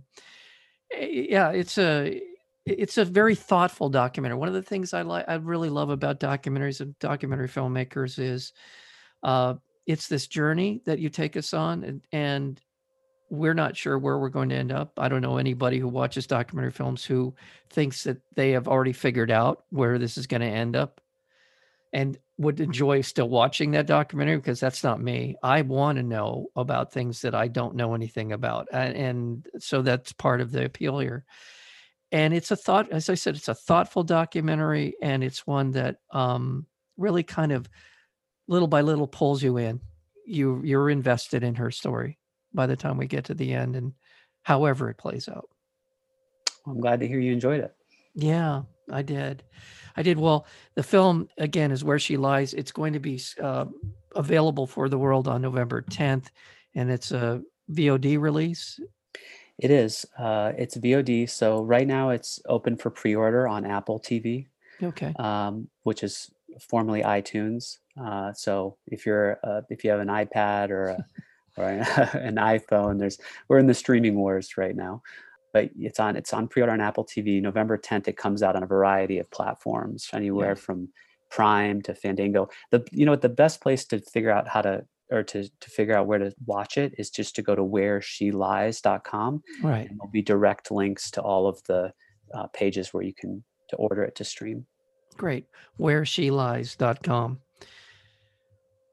yeah, 0.99 1.51
it's 1.51 1.77
a 1.77 2.21
it's 2.77 2.97
a 2.97 3.05
very 3.05 3.35
thoughtful 3.35 3.89
documentary. 3.89 4.37
One 4.37 4.47
of 4.47 4.53
the 4.53 4.61
things 4.61 4.93
I 4.93 5.01
like, 5.01 5.25
I 5.27 5.35
really 5.35 5.69
love 5.69 5.89
about 5.89 6.19
documentaries 6.19 6.81
and 6.81 6.97
documentary 6.99 7.47
filmmakers 7.47 8.19
is 8.19 8.53
uh, 9.23 9.55
it's 9.85 10.07
this 10.07 10.27
journey 10.27 10.81
that 10.85 10.99
you 10.99 11.09
take 11.09 11.37
us 11.37 11.53
on, 11.53 11.83
and, 11.83 12.01
and 12.11 12.61
we're 13.29 13.53
not 13.53 13.77
sure 13.77 13.97
where 13.97 14.19
we're 14.19 14.29
going 14.29 14.49
to 14.49 14.55
end 14.55 14.71
up. 14.71 14.91
I 14.97 15.07
don't 15.07 15.21
know 15.21 15.37
anybody 15.37 15.79
who 15.79 15.87
watches 15.87 16.27
documentary 16.27 16.71
films 16.71 17.05
who 17.05 17.33
thinks 17.69 18.03
that 18.03 18.17
they 18.35 18.51
have 18.51 18.67
already 18.67 18.93
figured 18.93 19.31
out 19.31 19.63
where 19.69 19.97
this 19.97 20.17
is 20.17 20.27
going 20.27 20.41
to 20.41 20.47
end 20.47 20.75
up 20.75 20.99
and 21.93 22.17
would 22.37 22.59
enjoy 22.59 23.01
still 23.01 23.29
watching 23.29 23.71
that 23.71 23.85
documentary 23.85 24.37
because 24.37 24.59
that's 24.59 24.83
not 24.83 25.01
me. 25.01 25.35
I 25.43 25.61
want 25.61 25.97
to 25.97 26.03
know 26.03 26.47
about 26.55 26.91
things 26.91 27.21
that 27.21 27.35
I 27.35 27.47
don't 27.47 27.75
know 27.75 27.93
anything 27.93 28.31
about. 28.31 28.67
And, 28.71 28.95
and, 28.95 29.47
so 29.59 29.81
that's 29.81 30.11
part 30.11 30.41
of 30.41 30.51
the 30.51 30.65
appeal 30.65 30.99
here. 30.99 31.25
And 32.11 32.33
it's 32.33 32.51
a 32.51 32.55
thought, 32.55 32.91
as 32.91 33.09
I 33.09 33.15
said, 33.15 33.35
it's 33.35 33.47
a 33.47 33.55
thoughtful 33.55 34.03
documentary 34.03 34.95
and 35.01 35.23
it's 35.23 35.47
one 35.47 35.71
that 35.71 35.97
um, 36.11 36.65
really 36.97 37.23
kind 37.23 37.51
of 37.51 37.69
little 38.47 38.67
by 38.67 38.81
little 38.81 39.07
pulls 39.07 39.41
you 39.41 39.57
in. 39.57 39.79
You 40.25 40.61
you're 40.63 40.89
invested 40.89 41.43
in 41.43 41.55
her 41.55 41.71
story 41.71 42.19
by 42.53 42.67
the 42.67 42.75
time 42.75 42.97
we 42.97 43.07
get 43.07 43.25
to 43.25 43.33
the 43.33 43.53
end 43.53 43.75
and 43.75 43.93
however 44.43 44.89
it 44.89 44.97
plays 44.97 45.27
out. 45.27 45.49
I'm 46.67 46.79
glad 46.79 46.99
to 46.99 47.07
hear 47.07 47.19
you 47.19 47.31
enjoyed 47.31 47.61
it. 47.61 47.73
Yeah, 48.13 48.63
I 48.91 49.01
did. 49.01 49.43
I 49.95 50.03
did. 50.03 50.17
Well, 50.17 50.45
the 50.75 50.83
film 50.83 51.27
again 51.37 51.71
is 51.71 51.83
where 51.83 51.99
she 51.99 52.17
lies. 52.17 52.53
It's 52.53 52.71
going 52.71 52.93
to 52.93 52.99
be 52.99 53.21
uh, 53.41 53.65
available 54.15 54.67
for 54.67 54.89
the 54.89 54.97
world 54.97 55.27
on 55.27 55.41
November 55.41 55.81
10th. 55.81 56.27
and 56.75 56.91
it's 56.91 57.11
a 57.11 57.41
VOD 57.71 58.19
release. 58.19 58.79
It 59.61 59.71
is. 59.71 60.05
Uh, 60.17 60.53
it's 60.57 60.75
VOD. 60.77 61.29
So 61.29 61.61
right 61.63 61.87
now 61.87 62.09
it's 62.09 62.39
open 62.47 62.75
for 62.77 62.89
pre-order 62.89 63.47
on 63.47 63.65
Apple 63.65 63.99
TV, 63.99 64.47
Okay. 64.81 65.13
um, 65.19 65.67
which 65.83 66.03
is 66.03 66.31
formerly 66.59 67.03
iTunes. 67.03 67.77
Uh, 68.01 68.33
so 68.33 68.77
if 68.87 69.05
you're 69.05 69.39
uh, 69.43 69.61
if 69.69 69.83
you 69.83 69.91
have 69.91 69.99
an 69.99 70.07
iPad 70.07 70.69
or 70.71 70.85
a, 70.89 71.05
or 71.57 71.65
an 71.67 72.35
iPhone, 72.35 72.97
there's 72.99 73.19
we're 73.47 73.59
in 73.59 73.67
the 73.67 73.73
streaming 73.73 74.15
wars 74.15 74.57
right 74.57 74.75
now. 74.75 75.01
But 75.53 75.69
it's 75.77 75.99
on 75.99 76.15
it's 76.15 76.33
on 76.33 76.47
pre-order 76.47 76.71
on 76.73 76.81
Apple 76.81 77.05
TV. 77.05 77.41
November 77.41 77.77
10th, 77.77 78.07
it 78.07 78.17
comes 78.17 78.41
out 78.41 78.55
on 78.55 78.63
a 78.63 78.67
variety 78.67 79.19
of 79.19 79.29
platforms, 79.31 80.09
anywhere 80.13 80.49
Yeah. 80.49 80.53
from 80.55 80.89
Prime 81.29 81.81
to 81.83 81.93
Fandango. 81.93 82.49
The 82.71 82.83
you 82.91 83.05
know 83.05 83.11
what 83.11 83.21
the 83.21 83.29
best 83.29 83.61
place 83.61 83.85
to 83.85 83.99
figure 83.99 84.31
out 84.31 84.47
how 84.47 84.61
to 84.63 84.85
or 85.11 85.23
to 85.23 85.43
to 85.47 85.69
figure 85.69 85.95
out 85.95 86.07
where 86.07 86.19
to 86.19 86.33
watch 86.45 86.77
it 86.77 86.93
is 86.97 87.09
just 87.09 87.35
to 87.35 87.41
go 87.41 87.53
to 87.55 87.63
whereshelies.com 87.63 89.43
Right. 89.61 89.89
and 89.89 89.99
there'll 89.99 90.11
be 90.11 90.21
direct 90.21 90.71
links 90.71 91.11
to 91.11 91.21
all 91.21 91.47
of 91.47 91.61
the 91.67 91.93
uh, 92.33 92.47
pages 92.47 92.93
where 92.93 93.03
you 93.03 93.13
can 93.13 93.43
to 93.69 93.75
order 93.77 94.03
it 94.03 94.15
to 94.15 94.23
stream. 94.23 94.65
Great. 95.17 95.45
Whereshelies.com. 95.79 97.39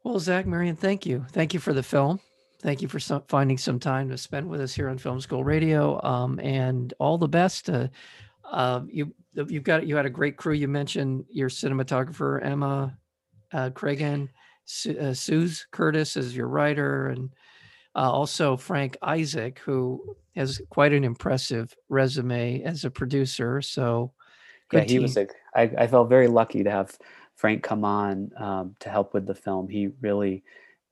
Well, 0.05 0.19
Zach 0.19 0.47
Marion, 0.47 0.77
thank 0.77 1.07
you. 1.07 1.25
Thank 1.33 1.53
you 1.55 1.61
for 1.61 1.73
the 1.73 1.83
film. 1.83 2.21
Thank 2.61 2.83
you 2.83 2.89
for 2.89 2.99
some, 2.99 3.23
finding 3.29 3.59
some 3.59 3.79
time 3.79 4.09
to 4.09 4.19
spend 4.19 4.49
with 4.49 4.61
us 4.61 4.75
here 4.75 4.89
on 4.89 4.99
Film 4.99 5.21
School 5.21 5.45
Radio. 5.45 6.01
Um, 6.03 6.41
and 6.41 6.93
all 6.99 7.19
the 7.19 7.29
best. 7.29 7.69
Uh, 7.71 7.89
uh, 8.51 8.81
you 8.89 9.15
you've 9.35 9.63
got 9.63 9.87
you 9.87 9.95
had 9.97 10.07
a 10.07 10.11
great 10.11 10.37
crew. 10.37 10.55
You 10.55 10.67
mentioned 10.69 11.25
your 11.31 11.49
cinematographer 11.51 12.45
Emma 12.45 12.97
uh, 13.53 13.71
Su- 13.77 14.29
uh, 15.01 15.15
Suze 15.15 15.67
Curtis 15.71 16.17
is 16.17 16.37
your 16.37 16.49
writer, 16.49 17.09
and 17.09 17.31
uh, 17.95 18.11
also 18.11 18.57
Frank 18.57 18.97
Isaac, 19.03 19.59
who 19.61 20.17
has 20.37 20.61
quite 20.71 20.93
an 20.93 21.05
impressive 21.05 21.75
resume 21.89 22.63
as 22.63 22.85
a 22.85 22.91
producer. 22.91 23.63
So, 23.63 24.13
yeah, 24.73 24.81
good 24.81 24.91
he 24.91 24.99
was 24.99 25.15
team. 25.15 25.29
a. 25.55 25.59
I, 25.59 25.85
I 25.85 25.87
felt 25.87 26.09
very 26.09 26.29
lucky 26.29 26.63
to 26.63 26.71
have 26.71 26.97
Frank 27.35 27.63
come 27.63 27.85
on 27.85 28.31
um, 28.37 28.77
to 28.81 28.91
help 28.91 29.15
with 29.15 29.27
the 29.27 29.35
film. 29.35 29.69
He 29.69 29.91
really 30.01 30.43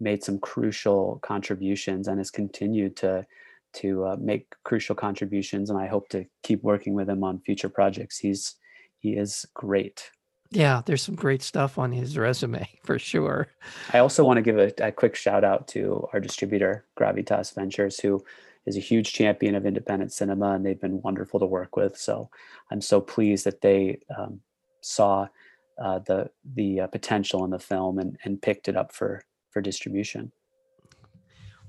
made 0.00 0.22
some 0.22 0.38
crucial 0.38 1.18
contributions 1.22 2.08
and 2.08 2.18
has 2.18 2.30
continued 2.30 2.96
to 2.96 3.26
to 3.74 4.06
uh, 4.06 4.16
make 4.18 4.54
crucial 4.64 4.94
contributions. 4.94 5.70
And 5.70 5.78
I 5.78 5.86
hope 5.86 6.08
to 6.10 6.24
keep 6.42 6.62
working 6.62 6.94
with 6.94 7.10
him 7.10 7.22
on 7.22 7.40
future 7.40 7.68
projects. 7.68 8.18
He's 8.18 8.54
he 8.98 9.16
is 9.16 9.44
great. 9.54 10.10
Yeah, 10.50 10.82
there's 10.86 11.02
some 11.02 11.14
great 11.14 11.42
stuff 11.42 11.78
on 11.78 11.92
his 11.92 12.16
resume 12.16 12.68
for 12.84 12.98
sure. 12.98 13.48
I 13.92 13.98
also 13.98 14.24
want 14.24 14.38
to 14.38 14.42
give 14.42 14.58
a, 14.58 14.72
a 14.78 14.92
quick 14.92 15.16
shout 15.16 15.44
out 15.44 15.68
to 15.68 16.08
our 16.12 16.20
distributor, 16.20 16.84
Gravitas 16.98 17.54
Ventures, 17.54 17.98
who 18.00 18.24
is 18.64 18.76
a 18.76 18.80
huge 18.80 19.12
champion 19.12 19.54
of 19.54 19.66
independent 19.66 20.12
cinema, 20.12 20.52
and 20.52 20.64
they've 20.64 20.80
been 20.80 21.02
wonderful 21.02 21.40
to 21.40 21.46
work 21.46 21.76
with. 21.76 21.96
So 21.96 22.30
I'm 22.70 22.80
so 22.80 23.00
pleased 23.00 23.44
that 23.44 23.60
they 23.60 24.00
um, 24.16 24.40
saw 24.80 25.28
uh, 25.82 25.98
the 26.00 26.30
the 26.54 26.80
uh, 26.80 26.86
potential 26.86 27.44
in 27.44 27.50
the 27.50 27.58
film 27.58 27.98
and, 27.98 28.16
and 28.24 28.40
picked 28.40 28.68
it 28.68 28.76
up 28.76 28.92
for 28.92 29.22
for 29.50 29.60
distribution. 29.60 30.32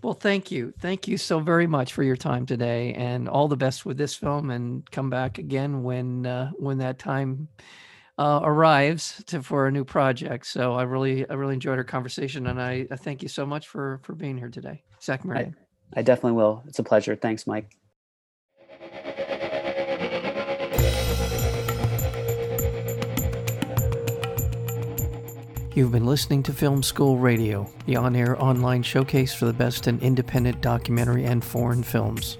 Well, 0.03 0.13
thank 0.13 0.51
you. 0.51 0.73
Thank 0.79 1.07
you 1.07 1.17
so 1.17 1.39
very 1.39 1.65
much 1.65 1.93
for 1.93 2.03
your 2.03 2.15
time 2.15 2.45
today 2.45 2.93
and 2.93 3.27
all 3.27 3.47
the 3.47 3.57
best 3.57 3.85
with 3.85 3.97
this 3.97 4.13
film 4.13 4.51
and 4.51 4.89
come 4.91 5.09
back 5.09 5.39
again 5.39 5.83
when 5.83 6.25
uh, 6.25 6.51
when 6.57 6.77
that 6.79 6.99
time 6.99 7.47
uh, 8.17 8.39
arrives 8.43 9.23
to 9.27 9.43
for 9.43 9.67
a 9.67 9.71
new 9.71 9.85
project. 9.85 10.45
So 10.47 10.73
I 10.73 10.83
really 10.83 11.29
I 11.29 11.33
really 11.33 11.53
enjoyed 11.53 11.77
our 11.77 11.83
conversation 11.83 12.47
and 12.47 12.61
I, 12.61 12.87
I 12.91 12.95
thank 12.95 13.21
you 13.21 13.29
so 13.29 13.45
much 13.45 13.67
for 13.67 13.99
for 14.03 14.13
being 14.13 14.37
here 14.37 14.49
today. 14.49 14.83
Zach 15.01 15.23
Marion. 15.23 15.55
I 15.95 16.01
definitely 16.01 16.33
will. 16.33 16.63
It's 16.67 16.79
a 16.79 16.83
pleasure. 16.83 17.15
Thanks, 17.15 17.47
Mike. 17.47 17.77
You've 25.77 25.91
been 25.91 26.07
listening 26.07 26.41
to 26.43 26.53
Film 26.53 26.81
School 26.81 27.19
Radio, 27.19 27.69
the 27.85 27.97
on 27.97 28.15
air 28.15 28.41
online 28.41 28.81
showcase 28.81 29.31
for 29.31 29.45
the 29.45 29.53
best 29.53 29.87
in 29.87 29.99
independent 29.99 30.59
documentary 30.59 31.25
and 31.25 31.45
foreign 31.45 31.83
films. 31.83 32.39